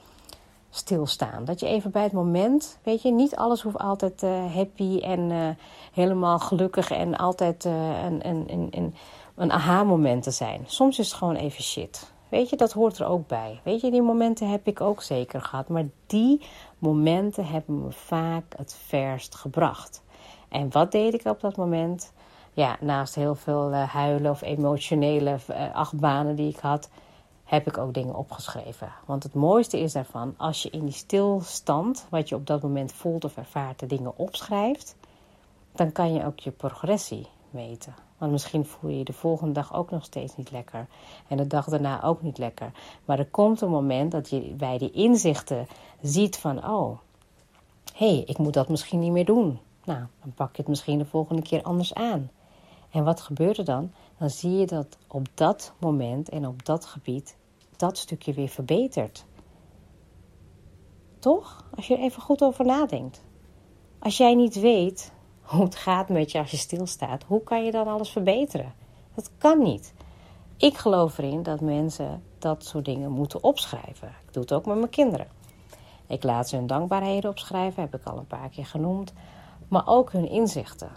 stilstaan. 0.70 1.44
Dat 1.44 1.60
je 1.60 1.66
even 1.66 1.90
bij 1.90 2.02
het 2.02 2.12
moment, 2.12 2.78
weet 2.82 3.02
je, 3.02 3.10
niet 3.10 3.36
alles 3.36 3.62
hoeft 3.62 3.78
altijd 3.78 4.22
uh, 4.22 4.54
happy 4.54 4.98
en 4.98 5.30
uh, 5.30 5.48
helemaal 5.92 6.38
gelukkig 6.38 6.90
en 6.90 7.16
altijd 7.16 7.64
een, 7.64 8.28
een, 8.28 8.44
een, 8.48 8.68
een 8.70 8.94
een 9.38 9.52
aha-moment 9.52 10.22
te 10.22 10.30
zijn. 10.30 10.64
Soms 10.66 10.98
is 10.98 11.08
het 11.08 11.16
gewoon 11.16 11.34
even 11.34 11.62
shit. 11.62 12.12
Weet 12.28 12.48
je, 12.48 12.56
dat 12.56 12.72
hoort 12.72 12.98
er 12.98 13.06
ook 13.06 13.26
bij. 13.26 13.60
Weet 13.64 13.80
je, 13.80 13.90
die 13.90 14.02
momenten 14.02 14.50
heb 14.50 14.66
ik 14.66 14.80
ook 14.80 15.02
zeker 15.02 15.40
gehad. 15.42 15.68
Maar 15.68 15.86
die 16.06 16.40
momenten 16.78 17.46
hebben 17.46 17.82
me 17.82 17.92
vaak 17.92 18.44
het 18.56 18.78
verst 18.86 19.34
gebracht. 19.34 20.02
En 20.48 20.72
wat 20.72 20.92
deed 20.92 21.14
ik 21.14 21.24
op 21.24 21.40
dat 21.40 21.56
moment? 21.56 22.12
Ja, 22.52 22.76
naast 22.80 23.14
heel 23.14 23.34
veel 23.34 23.72
uh, 23.72 23.88
huilen 23.88 24.30
of 24.30 24.42
emotionele 24.42 25.38
uh, 25.50 25.74
achtbanen 25.74 26.36
die 26.36 26.48
ik 26.48 26.58
had, 26.58 26.88
heb 27.44 27.66
ik 27.66 27.78
ook 27.78 27.94
dingen 27.94 28.14
opgeschreven. 28.14 28.92
Want 29.06 29.22
het 29.22 29.34
mooiste 29.34 29.80
is 29.80 29.92
daarvan, 29.92 30.34
als 30.36 30.62
je 30.62 30.70
in 30.70 30.84
die 30.84 30.94
stilstand, 30.94 32.06
wat 32.10 32.28
je 32.28 32.34
op 32.34 32.46
dat 32.46 32.62
moment 32.62 32.92
voelt 32.92 33.24
of 33.24 33.36
ervaart, 33.36 33.78
de 33.78 33.86
dingen 33.86 34.18
opschrijft, 34.18 34.96
dan 35.72 35.92
kan 35.92 36.12
je 36.12 36.24
ook 36.24 36.38
je 36.38 36.50
progressie 36.50 37.26
meten. 37.52 37.94
Want 38.18 38.32
misschien 38.32 38.64
voel 38.64 38.90
je 38.90 38.98
je 38.98 39.04
de 39.04 39.12
volgende 39.12 39.52
dag 39.52 39.74
ook 39.74 39.90
nog 39.90 40.04
steeds 40.04 40.36
niet 40.36 40.50
lekker. 40.50 40.86
En 41.28 41.36
de 41.36 41.46
dag 41.46 41.66
daarna 41.66 42.02
ook 42.02 42.22
niet 42.22 42.38
lekker. 42.38 42.72
Maar 43.04 43.18
er 43.18 43.30
komt 43.30 43.60
een 43.60 43.70
moment 43.70 44.12
dat 44.12 44.30
je 44.30 44.40
bij 44.40 44.78
die 44.78 44.90
inzichten 44.90 45.66
ziet 46.02 46.36
van... 46.36 46.68
oh, 46.68 46.98
hé, 47.94 48.14
hey, 48.14 48.22
ik 48.26 48.38
moet 48.38 48.54
dat 48.54 48.68
misschien 48.68 49.00
niet 49.00 49.12
meer 49.12 49.24
doen. 49.24 49.58
Nou, 49.84 50.04
dan 50.22 50.32
pak 50.34 50.50
je 50.50 50.62
het 50.62 50.68
misschien 50.70 50.98
de 50.98 51.04
volgende 51.04 51.42
keer 51.42 51.62
anders 51.62 51.94
aan. 51.94 52.30
En 52.90 53.04
wat 53.04 53.20
gebeurt 53.20 53.58
er 53.58 53.64
dan? 53.64 53.92
Dan 54.18 54.30
zie 54.30 54.56
je 54.56 54.66
dat 54.66 54.98
op 55.06 55.26
dat 55.34 55.72
moment 55.78 56.28
en 56.28 56.46
op 56.46 56.64
dat 56.64 56.84
gebied 56.84 57.36
dat 57.76 57.98
stukje 57.98 58.32
weer 58.32 58.48
verbetert. 58.48 59.24
Toch? 61.18 61.64
Als 61.74 61.86
je 61.86 61.96
er 61.96 62.02
even 62.02 62.22
goed 62.22 62.42
over 62.42 62.64
nadenkt. 62.64 63.24
Als 63.98 64.16
jij 64.16 64.34
niet 64.34 64.60
weet 64.60 65.12
hoe 65.48 65.64
het 65.64 65.76
gaat 65.76 66.08
met 66.08 66.32
je 66.32 66.38
als 66.38 66.50
je 66.50 66.56
stilstaat, 66.56 67.24
hoe 67.26 67.42
kan 67.42 67.64
je 67.64 67.70
dan 67.70 67.86
alles 67.86 68.10
verbeteren? 68.10 68.74
Dat 69.14 69.30
kan 69.38 69.62
niet. 69.62 69.92
Ik 70.56 70.76
geloof 70.76 71.18
erin 71.18 71.42
dat 71.42 71.60
mensen 71.60 72.22
dat 72.38 72.64
soort 72.64 72.84
dingen 72.84 73.10
moeten 73.10 73.42
opschrijven. 73.42 74.08
Ik 74.08 74.32
doe 74.32 74.42
het 74.42 74.52
ook 74.52 74.66
met 74.66 74.76
mijn 74.76 74.90
kinderen. 74.90 75.26
Ik 76.06 76.22
laat 76.22 76.48
ze 76.48 76.56
hun 76.56 76.66
dankbaarheden 76.66 77.30
opschrijven, 77.30 77.82
heb 77.82 77.94
ik 77.94 78.06
al 78.06 78.18
een 78.18 78.26
paar 78.26 78.48
keer 78.48 78.66
genoemd. 78.66 79.12
Maar 79.68 79.86
ook 79.86 80.12
hun 80.12 80.28
inzichten. 80.28 80.90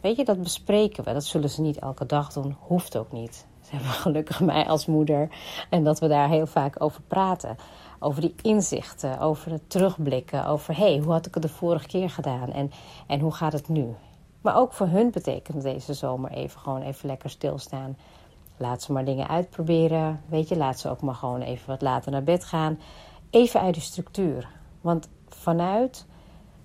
Weet 0.00 0.16
je, 0.16 0.24
dat 0.24 0.42
bespreken 0.42 1.04
we. 1.04 1.12
Dat 1.12 1.24
zullen 1.24 1.50
ze 1.50 1.60
niet 1.60 1.78
elke 1.78 2.06
dag 2.06 2.32
doen, 2.32 2.56
hoeft 2.60 2.96
ook 2.96 3.12
niet. 3.12 3.46
Ze 3.66 3.74
hebben 3.76 3.92
gelukkig 4.06 4.40
mij 4.40 4.66
als 4.66 4.86
moeder 4.86 5.28
en 5.70 5.84
dat 5.84 5.98
we 5.98 6.08
daar 6.08 6.28
heel 6.28 6.46
vaak 6.46 6.82
over 6.82 7.02
praten. 7.02 7.56
Over 7.98 8.20
die 8.20 8.34
inzichten, 8.42 9.18
over 9.18 9.50
het 9.50 9.70
terugblikken, 9.70 10.46
over 10.46 10.76
hey, 10.76 10.98
hoe 10.98 11.12
had 11.12 11.26
ik 11.26 11.34
het 11.34 11.42
de 11.42 11.48
vorige 11.48 11.86
keer 11.86 12.10
gedaan 12.10 12.52
en, 12.52 12.70
en 13.06 13.20
hoe 13.20 13.32
gaat 13.32 13.52
het 13.52 13.68
nu? 13.68 13.94
Maar 14.40 14.56
ook 14.56 14.72
voor 14.72 14.86
hun 14.86 15.10
betekent 15.10 15.62
deze 15.62 15.94
zomer 15.94 16.30
even 16.30 16.60
gewoon 16.60 16.82
even 16.82 17.06
lekker 17.06 17.30
stilstaan. 17.30 17.96
Laat 18.56 18.82
ze 18.82 18.92
maar 18.92 19.04
dingen 19.04 19.28
uitproberen. 19.28 20.20
Weet 20.26 20.48
je, 20.48 20.56
laat 20.56 20.78
ze 20.78 20.90
ook 20.90 21.00
maar 21.00 21.14
gewoon 21.14 21.40
even 21.40 21.68
wat 21.68 21.82
later 21.82 22.10
naar 22.12 22.22
bed 22.22 22.44
gaan. 22.44 22.78
Even 23.30 23.60
uit 23.60 23.74
de 23.74 23.80
structuur. 23.80 24.48
Want 24.80 25.08
vanuit 25.28 26.06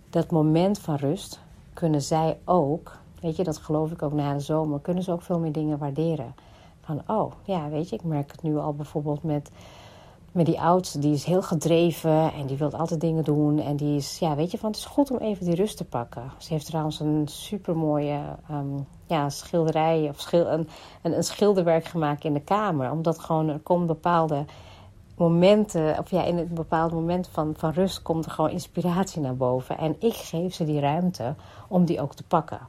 dat 0.10 0.32
moment 0.32 0.80
van 0.80 0.96
rust 0.96 1.40
kunnen 1.74 2.02
zij 2.02 2.40
ook, 2.46 2.98
weet 3.22 3.36
je, 3.36 3.44
dat 3.44 3.58
geloof 3.58 3.92
ik 3.92 4.02
ook 4.02 4.14
na 4.14 4.34
de 4.34 4.40
zomer, 4.40 4.80
kunnen 4.80 5.04
ze 5.04 5.12
ook 5.12 5.22
veel 5.22 5.40
meer 5.40 5.52
dingen 5.52 5.78
waarderen. 5.78 6.36
Van, 6.82 7.02
oh 7.08 7.32
ja, 7.44 7.70
weet 7.70 7.90
je, 7.90 7.96
ik 7.96 8.04
merk 8.04 8.32
het 8.32 8.42
nu 8.42 8.58
al 8.58 8.74
bijvoorbeeld 8.74 9.24
met, 9.24 9.52
met 10.32 10.46
die 10.46 10.62
oudste, 10.62 11.00
die 11.00 11.14
is 11.14 11.24
heel 11.24 11.42
gedreven 11.42 12.34
en 12.34 12.46
die 12.46 12.58
wil 12.58 12.72
altijd 12.72 13.02
dingen 13.02 13.24
doen. 13.24 13.60
En 13.60 13.76
die 13.76 13.96
is, 13.96 14.20
ja, 14.20 14.36
weet 14.36 14.52
je, 14.52 14.58
van 14.58 14.70
het 14.70 14.80
is 14.80 14.86
goed 14.86 15.12
om 15.12 15.18
even 15.18 15.46
die 15.46 15.56
rust 15.56 15.78
te 15.78 15.86
pakken. 15.86 16.32
Ze 16.38 16.54
heeft 16.54 16.66
trouwens 16.66 17.00
een 17.00 17.28
super 17.28 17.76
mooie 17.78 18.20
um, 18.52 18.88
ja, 19.06 19.30
schilderij 19.30 20.10
of 20.10 20.32
een, 20.32 20.68
een, 21.02 21.16
een 21.16 21.24
schilderwerk 21.24 21.86
gemaakt 21.86 22.24
in 22.24 22.34
de 22.34 22.42
kamer. 22.42 22.92
Omdat 22.92 23.20
gewoon 23.20 23.50
er 23.50 23.60
komt 23.60 23.88
bepaalde 23.88 24.46
momenten, 25.18 26.00
of 26.00 26.12
ja, 26.12 26.24
in 26.24 26.38
een 26.38 26.54
bepaald 26.54 26.92
moment 26.92 27.28
van, 27.28 27.54
van 27.58 27.72
rust 27.72 28.02
komt 28.02 28.26
er 28.26 28.32
gewoon 28.32 28.50
inspiratie 28.50 29.22
naar 29.22 29.36
boven. 29.36 29.78
En 29.78 29.96
ik 30.00 30.14
geef 30.14 30.54
ze 30.54 30.66
die 30.66 30.80
ruimte 30.80 31.36
om 31.68 31.86
die 31.86 32.02
ook 32.02 32.16
te 32.16 32.24
pakken. 32.24 32.60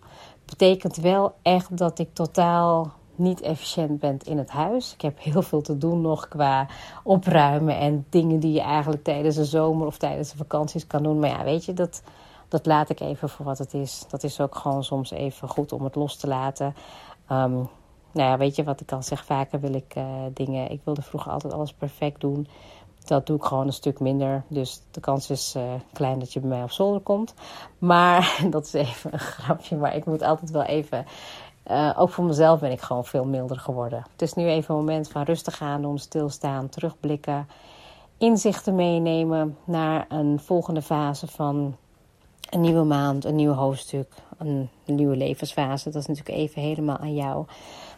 Betekent 0.45 0.97
wel 0.97 1.35
echt 1.43 1.77
dat 1.77 1.99
ik 1.99 2.15
totaal 2.15 2.93
niet 3.23 3.41
efficiënt 3.41 4.01
ben 4.01 4.19
in 4.25 4.39
het 4.39 4.51
huis. 4.51 4.93
Ik 4.93 5.01
heb 5.01 5.19
heel 5.21 5.43
veel 5.43 5.61
te 5.61 5.79
doen 5.79 6.01
nog 6.01 6.29
qua 6.29 6.67
opruimen 7.03 7.79
en 7.79 8.07
dingen 8.09 8.41
die 8.41 8.53
je 8.53 8.61
eigenlijk 8.61 9.05
tijdens 9.05 9.37
de 9.37 9.45
zomer 9.45 9.87
of 9.87 9.99
tijdens 9.99 10.31
de 10.31 10.37
vakanties 10.37 10.87
kan 10.87 11.03
doen. 11.03 11.19
Maar 11.19 11.31
ja, 11.31 11.45
weet 11.45 11.65
je, 11.65 11.73
dat, 11.73 12.03
dat 12.49 12.67
laat 12.67 12.89
ik 12.89 13.01
even 13.01 13.29
voor 13.29 13.45
wat 13.45 13.59
het 13.59 13.75
is. 13.75 14.05
Dat 14.09 14.23
is 14.23 14.41
ook 14.41 14.55
gewoon 14.55 14.85
soms 14.85 15.11
even 15.11 15.49
goed 15.49 15.73
om 15.73 15.85
het 15.85 15.95
los 15.95 16.17
te 16.17 16.27
laten. 16.27 16.75
Um, 17.31 17.69
nou 18.13 18.31
ja, 18.31 18.39
weet 18.39 18.57
je 18.57 18.65
wat 18.65 18.81
ik 18.81 18.93
al 18.93 19.03
zeg? 19.03 19.25
Vaker 19.25 19.61
wil 19.61 19.75
ik 19.75 19.95
uh, 19.97 20.05
dingen. 20.33 20.71
Ik 20.71 20.81
wilde 20.85 21.03
vroeger 21.03 21.33
altijd 21.33 21.53
alles 21.53 21.73
perfect 21.73 22.21
doen. 22.21 22.47
Dat 23.05 23.27
doe 23.27 23.37
ik 23.37 23.45
gewoon 23.45 23.67
een 23.67 23.73
stuk 23.73 24.01
minder. 24.01 24.43
Dus 24.49 24.83
de 24.91 25.01
kans 25.01 25.31
is 25.31 25.55
uh, 25.57 25.63
klein 25.93 26.19
dat 26.19 26.33
je 26.33 26.41
bij 26.41 26.49
mij 26.49 26.63
op 26.63 26.71
zolder 26.71 27.01
komt. 27.01 27.35
Maar 27.79 28.39
dat 28.51 28.65
is 28.65 28.73
even 28.73 29.13
een 29.13 29.19
grapje. 29.19 29.77
Maar 29.77 29.97
ik 29.97 30.05
moet 30.05 30.23
altijd 30.23 30.51
wel 30.51 30.63
even. 30.63 31.07
Uh, 31.71 31.91
ook 31.97 32.11
voor 32.11 32.25
mezelf 32.25 32.61
ben 32.61 32.71
ik 32.71 32.81
gewoon 32.81 33.05
veel 33.05 33.25
milder 33.25 33.59
geworden. 33.59 34.05
Het 34.13 34.23
is 34.23 34.35
nu 34.35 34.47
even 34.47 34.75
een 34.75 34.81
moment 34.81 35.09
van 35.09 35.23
rustig 35.23 35.57
gaan 35.57 35.83
doen, 35.83 35.99
stilstaan, 35.99 36.69
terugblikken. 36.69 37.49
Inzichten 38.19 38.75
meenemen 38.75 39.57
naar 39.65 40.07
een 40.09 40.41
volgende 40.41 40.83
fase 40.83 41.27
van 41.27 41.77
een 42.51 42.61
nieuwe 42.61 42.85
maand, 42.85 43.25
een 43.25 43.35
nieuw 43.35 43.53
hoofdstuk, 43.53 44.13
een, 44.39 44.69
nieuwe 44.85 45.17
levensfase. 45.17 45.91
Dat 45.91 46.03
is 46.03 46.09
natuurlijk 46.09 46.39
even 46.39 46.63
helemaal 46.63 46.97
aan 46.97 47.15
jou. 47.15 47.47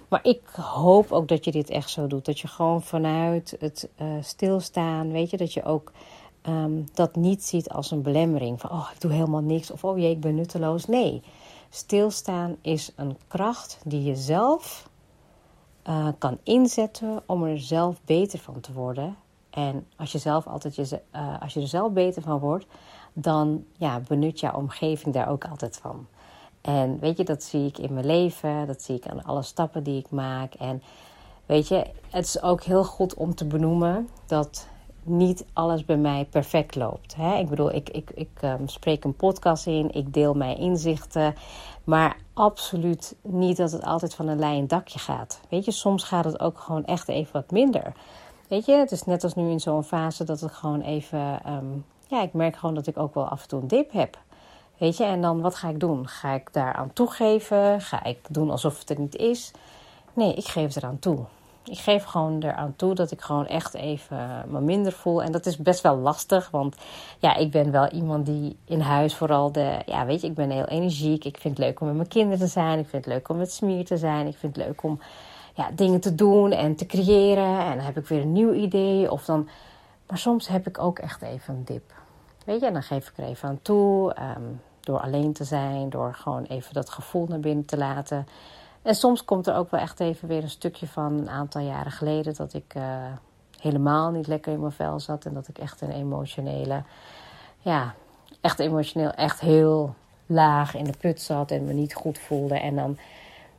Maar 0.09 0.21
ik 0.23 0.43
hoop 0.57 1.13
ook 1.13 1.29
dat 1.29 1.45
je 1.45 1.51
dit 1.51 1.71
echt 1.71 1.91
zo 1.91 2.07
doet. 2.07 2.25
Dat 2.25 2.41
je 2.41 2.49
gewoon 2.49 2.83
vanuit 2.83 3.57
het 3.59 3.89
uh, 4.01 4.07
stilstaan, 4.21 5.13
weet 5.13 5.31
je, 5.31 5.37
dat 5.37 5.53
je 5.53 5.65
ook 5.65 5.93
um, 6.49 6.85
dat 6.95 7.17
niet 7.17 7.45
ziet 7.45 7.69
als 7.69 7.91
een 7.91 8.03
belemmering. 8.03 8.61
Van, 8.61 8.71
oh, 8.71 8.89
ik 8.95 9.01
doe 9.01 9.13
helemaal 9.13 9.41
niks. 9.41 9.71
Of, 9.71 9.85
oh 9.85 9.99
jee, 9.99 10.11
ik 10.11 10.21
ben 10.21 10.35
nutteloos. 10.35 10.87
Nee, 10.87 11.23
stilstaan 11.75 12.57
is 12.61 12.93
een 12.97 13.19
kracht 13.29 13.79
die 13.85 14.03
je 14.03 14.17
zelf 14.17 14.89
uh, 15.89 16.09
kan 16.19 16.39
inzetten 16.43 17.23
om 17.27 17.45
er 17.45 17.61
zelf 17.61 18.01
beter 18.05 18.39
van 18.39 18.61
te 18.61 18.73
worden. 18.73 19.17
En 19.51 19.87
als 19.97 20.13
je, 20.13 20.19
zelf 20.19 20.47
altijd 20.47 20.75
je, 20.75 21.01
uh, 21.15 21.41
als 21.41 21.55
je 21.55 21.61
er 21.61 21.69
zelf 21.69 21.93
beter 21.93 22.23
van 22.23 22.39
wordt, 22.39 22.67
dan 23.13 23.65
ja, 23.77 24.01
benut 24.01 24.41
jouw 24.41 24.55
omgeving 24.55 25.15
daar 25.15 25.29
ook 25.29 25.45
altijd 25.45 25.77
van. 25.77 26.07
En 26.61 26.99
weet 26.99 27.17
je, 27.17 27.25
dat 27.25 27.43
zie 27.43 27.67
ik 27.67 27.79
in 27.79 27.95
mijn 27.95 28.07
leven, 28.07 28.67
dat 28.67 28.83
zie 28.83 28.97
ik 28.97 29.07
aan 29.07 29.25
alle 29.25 29.43
stappen 29.43 29.83
die 29.83 29.99
ik 29.99 30.11
maak. 30.11 30.55
En 30.55 30.83
weet 31.47 31.69
je, 31.69 31.87
het 32.11 32.25
is 32.25 32.43
ook 32.43 32.63
heel 32.63 32.85
goed 32.85 33.15
om 33.15 33.35
te 33.35 33.47
benoemen 33.47 34.09
dat 34.27 34.69
niet 35.05 35.45
alles 35.53 35.85
bij 35.85 35.97
mij 35.97 36.27
perfect 36.31 36.75
loopt. 36.75 37.15
Hè? 37.17 37.37
Ik 37.37 37.49
bedoel, 37.49 37.75
ik, 37.75 37.89
ik, 37.91 38.11
ik 38.15 38.43
um, 38.45 38.69
spreek 38.69 39.05
een 39.05 39.17
podcast 39.17 39.67
in, 39.67 39.93
ik 39.93 40.15
deel 40.15 40.35
mijn 40.35 40.59
inzichten, 40.59 41.35
maar 41.85 42.17
absoluut 42.35 43.17
niet 43.23 43.57
dat 43.57 43.73
het 43.73 43.85
altijd 43.85 44.15
van 44.15 44.29
een 44.29 44.39
leien 44.39 44.67
dakje 44.67 44.99
gaat. 44.99 45.41
Weet 45.49 45.65
je, 45.65 45.71
soms 45.71 46.05
gaat 46.05 46.25
het 46.25 46.41
ook 46.41 46.59
gewoon 46.59 46.85
echt 46.85 47.09
even 47.09 47.33
wat 47.33 47.51
minder. 47.51 47.93
Weet 48.49 48.65
je, 48.67 48.73
het 48.73 48.93
is 48.93 49.05
net 49.05 49.25
als 49.25 49.35
nu 49.35 49.51
in 49.51 49.61
zo'n 49.61 49.85
fase 49.85 50.25
dat 50.25 50.41
het 50.41 50.53
gewoon 50.53 50.81
even. 50.81 51.41
Um, 51.47 51.85
ja, 52.09 52.23
ik 52.23 52.33
merk 52.33 52.57
gewoon 52.57 52.75
dat 52.75 52.87
ik 52.87 52.99
ook 52.99 53.15
wel 53.15 53.29
af 53.29 53.43
en 53.43 53.49
toe 53.49 53.61
een 53.61 53.69
dip 53.69 53.93
heb. 53.93 54.19
Weet 54.79 54.97
je, 54.97 55.05
en 55.05 55.21
dan 55.21 55.41
wat 55.41 55.55
ga 55.55 55.69
ik 55.69 55.81
doen? 55.81 56.09
Ga 56.09 56.33
ik 56.33 56.53
daaraan 56.53 56.93
toegeven? 56.93 57.81
Ga 57.81 58.05
ik 58.05 58.19
doen 58.29 58.51
alsof 58.51 58.79
het 58.79 58.91
er 58.91 59.01
niet 59.01 59.17
is? 59.17 59.51
Nee, 60.13 60.35
ik 60.35 60.45
geef 60.45 60.77
eraan 60.77 60.99
toe. 60.99 61.25
Ik 61.65 61.79
geef 61.79 62.05
gewoon 62.05 62.43
eraan 62.43 62.77
toe 62.77 62.95
dat 62.95 63.11
ik 63.11 63.21
gewoon 63.21 63.47
echt 63.47 63.75
even 63.75 64.45
me 64.49 64.61
minder 64.61 64.93
voel. 64.93 65.23
En 65.23 65.33
dat 65.33 65.47
is 65.47 65.57
best 65.57 65.81
wel 65.81 65.97
lastig, 65.97 66.51
want 66.51 66.77
ja, 67.19 67.37
ik 67.37 67.51
ben 67.51 67.71
wel 67.71 67.89
iemand 67.89 68.27
die 68.27 68.57
in 68.65 68.81
huis 68.81 69.15
vooral 69.15 69.53
de... 69.53 69.83
Ja, 69.87 70.07
weet 70.07 70.21
je, 70.21 70.27
ik 70.27 70.35
ben 70.35 70.51
heel 70.51 70.65
energiek. 70.65 71.25
Ik 71.25 71.39
vind 71.39 71.57
het 71.57 71.67
leuk 71.67 71.81
om 71.81 71.87
met 71.87 71.97
mijn 71.97 72.09
kinderen 72.09 72.39
te 72.39 72.47
zijn. 72.47 72.79
Ik 72.79 72.89
vind 72.89 73.05
het 73.05 73.15
leuk 73.15 73.29
om 73.29 73.37
met 73.37 73.53
Smier 73.53 73.85
te 73.85 73.97
zijn. 73.97 74.27
Ik 74.27 74.37
vind 74.37 74.57
het 74.57 74.67
leuk 74.67 74.83
om 74.83 75.01
ja, 75.55 75.71
dingen 75.71 76.01
te 76.01 76.15
doen 76.15 76.53
en 76.53 76.77
te 76.77 76.87
creëren. 76.87 77.59
En 77.59 77.77
dan 77.77 77.85
heb 77.85 77.97
ik 77.97 78.07
weer 78.07 78.21
een 78.21 78.33
nieuw 78.33 78.53
idee. 78.53 79.11
Of 79.11 79.25
dan... 79.25 79.49
Maar 80.09 80.19
soms 80.19 80.49
heb 80.49 80.67
ik 80.67 80.79
ook 80.79 80.99
echt 80.99 81.23
even 81.23 81.55
een 81.55 81.65
dip. 81.65 81.93
Weet 82.45 82.61
je, 82.61 82.67
en 82.67 82.73
dan 82.73 82.83
geef 82.83 83.09
ik 83.09 83.17
er 83.17 83.25
even 83.25 83.49
aan 83.49 83.59
toe. 83.63 84.17
Um, 84.37 84.61
door 84.85 85.01
alleen 85.01 85.33
te 85.33 85.45
zijn, 85.45 85.91
door 85.91 86.15
gewoon 86.15 86.45
even 86.45 86.75
dat 86.75 86.91
gevoel 86.91 87.27
naar 87.29 87.41
binnen 87.41 87.65
te 87.65 87.77
laten. 87.77 88.27
En 88.85 88.95
soms 88.95 89.25
komt 89.25 89.47
er 89.47 89.55
ook 89.55 89.71
wel 89.71 89.81
echt 89.81 90.01
even 90.01 90.29
weer 90.29 90.43
een 90.43 90.51
stukje 90.51 90.87
van 90.87 91.13
een 91.13 91.31
aantal 91.31 91.63
jaren 91.63 91.93
geleden 91.93 92.35
dat 92.35 92.55
ik 92.55 92.75
uh, 92.77 92.85
helemaal 93.61 94.11
niet 94.11 94.27
lekker 94.27 94.53
in 94.53 94.61
mijn 94.61 94.73
vel 94.73 95.01
zat. 95.01 95.25
En 95.25 95.35
dat 95.35 95.49
ik 95.49 95.59
echt 95.59 95.81
een 95.81 95.91
emotionele, 95.91 96.83
ja, 97.59 97.95
echt 98.41 98.59
emotioneel, 98.59 99.11
echt 99.11 99.41
heel 99.41 99.95
laag 100.27 100.75
in 100.75 100.85
de 100.85 100.99
put 100.99 101.21
zat 101.21 101.51
en 101.51 101.65
me 101.65 101.73
niet 101.73 101.95
goed 101.95 102.19
voelde. 102.19 102.59
En 102.59 102.77
dan 102.77 102.99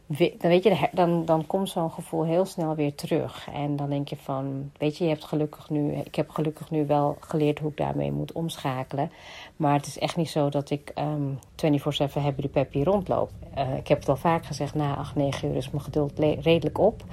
dan, 0.07 0.49
weet 0.49 0.63
je, 0.63 0.89
dan, 0.91 1.25
dan 1.25 1.47
komt 1.47 1.69
zo'n 1.69 1.91
gevoel 1.91 2.25
heel 2.25 2.45
snel 2.45 2.75
weer 2.75 2.95
terug. 2.95 3.47
En 3.53 3.75
dan 3.75 3.89
denk 3.89 4.07
je 4.07 4.15
van, 4.15 4.71
weet 4.77 4.97
je, 4.97 5.03
je 5.03 5.09
hebt 5.09 5.23
gelukkig 5.23 5.69
nu, 5.69 5.91
ik 5.91 6.15
heb 6.15 6.29
gelukkig 6.29 6.71
nu 6.71 6.85
wel 6.85 7.17
geleerd 7.19 7.59
hoe 7.59 7.69
ik 7.69 7.77
daarmee 7.77 8.11
moet 8.11 8.31
omschakelen. 8.31 9.11
Maar 9.55 9.73
het 9.73 9.85
is 9.85 9.99
echt 9.99 10.15
niet 10.15 10.29
zo 10.29 10.49
dat 10.49 10.69
ik 10.69 10.91
um, 10.95 11.39
ehm, 11.55 12.09
24-7 12.09 12.21
happy 12.21 12.47
peppy 12.47 12.83
rondloop. 12.83 13.29
Uh, 13.57 13.77
ik 13.77 13.87
heb 13.87 13.99
het 13.99 14.09
al 14.09 14.15
vaak 14.15 14.45
gezegd, 14.45 14.75
na 14.75 14.95
8, 14.95 15.15
9 15.15 15.49
uur 15.49 15.55
is 15.55 15.69
mijn 15.69 15.83
geduld 15.83 16.19
redelijk 16.19 16.77
op. 16.77 17.03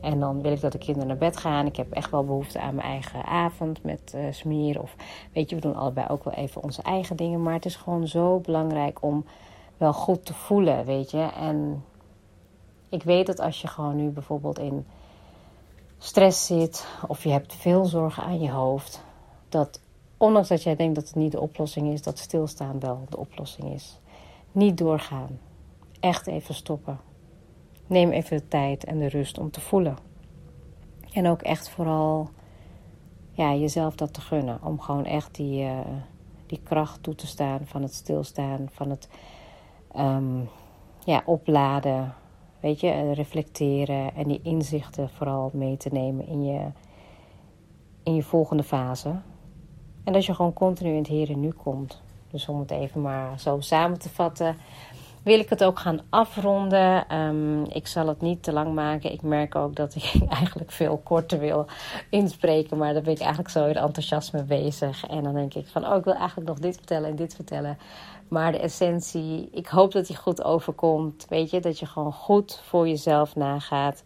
En 0.00 0.20
dan 0.20 0.42
wil 0.42 0.52
ik 0.52 0.60
dat 0.60 0.72
de 0.72 0.78
kinderen 0.78 1.08
naar 1.08 1.16
bed 1.16 1.36
gaan. 1.36 1.66
Ik 1.66 1.76
heb 1.76 1.92
echt 1.92 2.10
wel 2.10 2.24
behoefte 2.24 2.60
aan 2.60 2.74
mijn 2.74 2.88
eigen 2.88 3.24
avond 3.24 3.82
met 3.82 4.16
uh. 4.16 4.80
Of 4.80 4.96
weet 5.32 5.50
je, 5.50 5.54
we 5.54 5.62
doen 5.62 5.76
allebei 5.76 6.06
ook 6.08 6.24
wel 6.24 6.34
even 6.34 6.62
onze 6.62 6.82
eigen 6.82 7.16
dingen. 7.16 7.42
Maar 7.42 7.54
het 7.54 7.64
is 7.64 7.76
gewoon 7.76 8.06
zo 8.06 8.38
belangrijk 8.38 9.02
om 9.02 9.24
wel 9.76 9.92
goed 9.92 10.24
te 10.24 10.34
voelen, 10.34 10.84
weet 10.84 11.10
je. 11.10 11.28
En 11.40 11.84
ik 12.92 13.02
weet 13.02 13.26
dat 13.26 13.40
als 13.40 13.60
je 13.60 13.68
gewoon 13.68 13.96
nu 13.96 14.08
bijvoorbeeld 14.08 14.58
in 14.58 14.86
stress 15.98 16.46
zit 16.46 16.86
of 17.06 17.22
je 17.22 17.30
hebt 17.30 17.54
veel 17.54 17.84
zorgen 17.84 18.22
aan 18.22 18.40
je 18.40 18.50
hoofd, 18.50 19.04
dat 19.48 19.80
ondanks 20.16 20.48
dat 20.48 20.62
jij 20.62 20.76
denkt 20.76 20.94
dat 20.94 21.06
het 21.06 21.14
niet 21.14 21.32
de 21.32 21.40
oplossing 21.40 21.92
is, 21.92 22.02
dat 22.02 22.18
stilstaan 22.18 22.80
wel 22.80 23.06
de 23.08 23.16
oplossing 23.16 23.72
is. 23.72 23.98
Niet 24.52 24.78
doorgaan. 24.78 25.38
Echt 26.00 26.26
even 26.26 26.54
stoppen. 26.54 27.00
Neem 27.86 28.10
even 28.10 28.36
de 28.36 28.48
tijd 28.48 28.84
en 28.84 28.98
de 28.98 29.08
rust 29.08 29.38
om 29.38 29.50
te 29.50 29.60
voelen. 29.60 29.96
En 31.12 31.28
ook 31.28 31.42
echt 31.42 31.68
vooral 31.68 32.30
ja, 33.30 33.54
jezelf 33.54 33.94
dat 33.94 34.12
te 34.12 34.20
gunnen. 34.20 34.58
Om 34.62 34.80
gewoon 34.80 35.04
echt 35.04 35.34
die, 35.34 35.64
uh, 35.64 35.78
die 36.46 36.60
kracht 36.62 37.02
toe 37.02 37.14
te 37.14 37.26
staan 37.26 37.60
van 37.64 37.82
het 37.82 37.94
stilstaan, 37.94 38.68
van 38.72 38.90
het 38.90 39.08
um, 39.96 40.48
ja, 41.04 41.22
opladen, 41.24 42.14
Weet 42.62 42.80
je, 42.80 42.88
eh, 42.88 43.12
reflecteren 43.12 44.14
en 44.14 44.28
die 44.28 44.40
inzichten 44.42 45.08
vooral 45.08 45.50
mee 45.52 45.76
te 45.76 45.88
nemen 45.92 46.26
in 46.26 46.44
je, 46.44 46.66
in 48.02 48.14
je 48.14 48.22
volgende 48.22 48.62
fase. 48.62 49.14
En 50.04 50.12
dat 50.12 50.24
je 50.24 50.34
gewoon 50.34 50.52
continu 50.52 50.90
in 50.90 50.96
het 50.96 51.06
hier 51.06 51.30
en 51.30 51.40
nu 51.40 51.50
komt. 51.50 52.02
Dus 52.30 52.48
om 52.48 52.60
het 52.60 52.70
even 52.70 53.00
maar 53.00 53.40
zo 53.40 53.60
samen 53.60 53.98
te 53.98 54.08
vatten. 54.08 54.56
wil 55.22 55.38
ik 55.38 55.48
het 55.48 55.64
ook 55.64 55.78
gaan 55.78 56.00
afronden. 56.08 57.08
Ehm, 57.08 57.62
ik 57.62 57.86
zal 57.86 58.06
het 58.06 58.20
niet 58.20 58.42
te 58.42 58.52
lang 58.52 58.74
maken. 58.74 59.12
Ik 59.12 59.22
merk 59.22 59.54
ook 59.54 59.76
dat 59.76 59.94
ik 59.94 60.14
eigenlijk 60.38 60.70
veel 60.70 61.00
korter 61.04 61.38
wil 61.38 61.66
inspreken. 62.10 62.78
Maar 62.78 62.92
daar 62.92 63.02
ben 63.02 63.12
ik 63.12 63.20
eigenlijk 63.20 63.50
zo 63.50 63.66
in 63.66 63.76
enthousiasme 63.76 64.42
bezig. 64.42 65.06
En 65.06 65.22
dan 65.22 65.34
denk 65.34 65.54
ik 65.54 65.66
van, 65.66 65.86
oh, 65.86 65.96
ik 65.96 66.04
wil 66.04 66.14
eigenlijk 66.14 66.48
nog 66.48 66.58
dit 66.58 66.76
vertellen 66.76 67.10
en 67.10 67.16
dit 67.16 67.34
vertellen. 67.34 67.78
Maar 68.32 68.52
de 68.52 68.58
essentie, 68.58 69.48
ik 69.50 69.66
hoop 69.66 69.92
dat 69.92 70.06
die 70.06 70.16
goed 70.16 70.44
overkomt. 70.44 71.26
Weet 71.28 71.50
je, 71.50 71.60
dat 71.60 71.78
je 71.78 71.86
gewoon 71.86 72.12
goed 72.12 72.60
voor 72.64 72.88
jezelf 72.88 73.36
nagaat. 73.36 74.02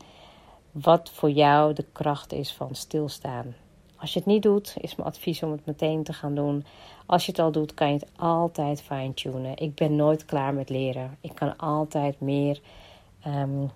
Wat 0.70 1.10
voor 1.10 1.30
jou 1.30 1.72
de 1.72 1.84
kracht 1.92 2.32
is 2.32 2.52
van 2.52 2.74
stilstaan. 2.74 3.54
Als 3.96 4.12
je 4.12 4.18
het 4.18 4.28
niet 4.28 4.42
doet, 4.42 4.74
is 4.78 4.94
mijn 4.96 5.08
advies 5.08 5.42
om 5.42 5.50
het 5.50 5.66
meteen 5.66 6.02
te 6.02 6.12
gaan 6.12 6.34
doen. 6.34 6.64
Als 7.06 7.26
je 7.26 7.30
het 7.30 7.40
al 7.40 7.50
doet, 7.52 7.74
kan 7.74 7.88
je 7.88 7.94
het 7.94 8.08
altijd 8.16 8.82
fine-tunen. 8.82 9.56
Ik 9.56 9.74
ben 9.74 9.96
nooit 9.96 10.24
klaar 10.24 10.54
met 10.54 10.68
leren. 10.68 11.18
Ik 11.20 11.34
kan 11.34 11.56
altijd 11.56 12.20
meer. 12.20 12.60
Um, 13.26 13.70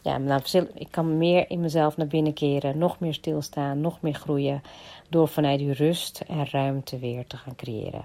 ja, 0.00 0.18
nou, 0.18 0.42
ik 0.74 0.88
kan 0.90 1.18
meer 1.18 1.50
in 1.50 1.60
mezelf 1.60 1.96
naar 1.96 2.06
binnen 2.06 2.34
keren. 2.34 2.78
Nog 2.78 3.00
meer 3.00 3.14
stilstaan, 3.14 3.80
nog 3.80 4.00
meer 4.00 4.14
groeien. 4.14 4.62
Door 5.08 5.28
vanuit 5.28 5.58
die 5.58 5.72
rust 5.72 6.20
en 6.20 6.50
ruimte 6.50 6.98
weer 6.98 7.26
te 7.26 7.36
gaan 7.36 7.56
creëren. 7.56 8.04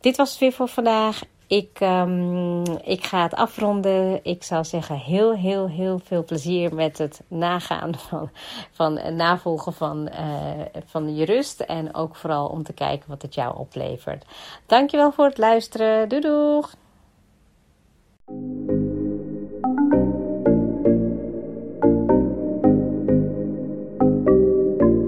Dit 0.00 0.16
was 0.16 0.30
het 0.30 0.38
weer 0.38 0.52
voor 0.52 0.68
vandaag. 0.68 1.20
Ik, 1.46 1.80
um, 1.80 2.62
ik 2.84 3.04
ga 3.04 3.22
het 3.22 3.34
afronden. 3.34 4.20
Ik 4.22 4.42
zou 4.42 4.64
zeggen 4.64 4.96
heel, 4.96 5.36
heel, 5.36 5.68
heel 5.68 6.00
veel 6.04 6.24
plezier 6.24 6.74
met 6.74 6.98
het 6.98 7.22
nagaan 7.28 7.98
van, 8.08 8.30
van 8.72 9.16
navolgen 9.16 9.72
van, 9.72 10.08
uh, 10.08 10.80
van 10.86 11.14
je 11.14 11.24
rust. 11.24 11.60
En 11.60 11.94
ook 11.94 12.16
vooral 12.16 12.46
om 12.46 12.62
te 12.62 12.72
kijken 12.72 13.08
wat 13.08 13.22
het 13.22 13.34
jou 13.34 13.58
oplevert. 13.58 14.24
Dankjewel 14.66 15.12
voor 15.12 15.24
het 15.24 15.38
luisteren. 15.38 16.08
Doei 16.08 16.20
doeg! 16.20 16.74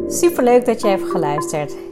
Super 0.09 0.44
leuk 0.44 0.64
dat 0.64 0.81
je 0.81 0.88
hebt 0.88 1.11
geluisterd. 1.11 1.91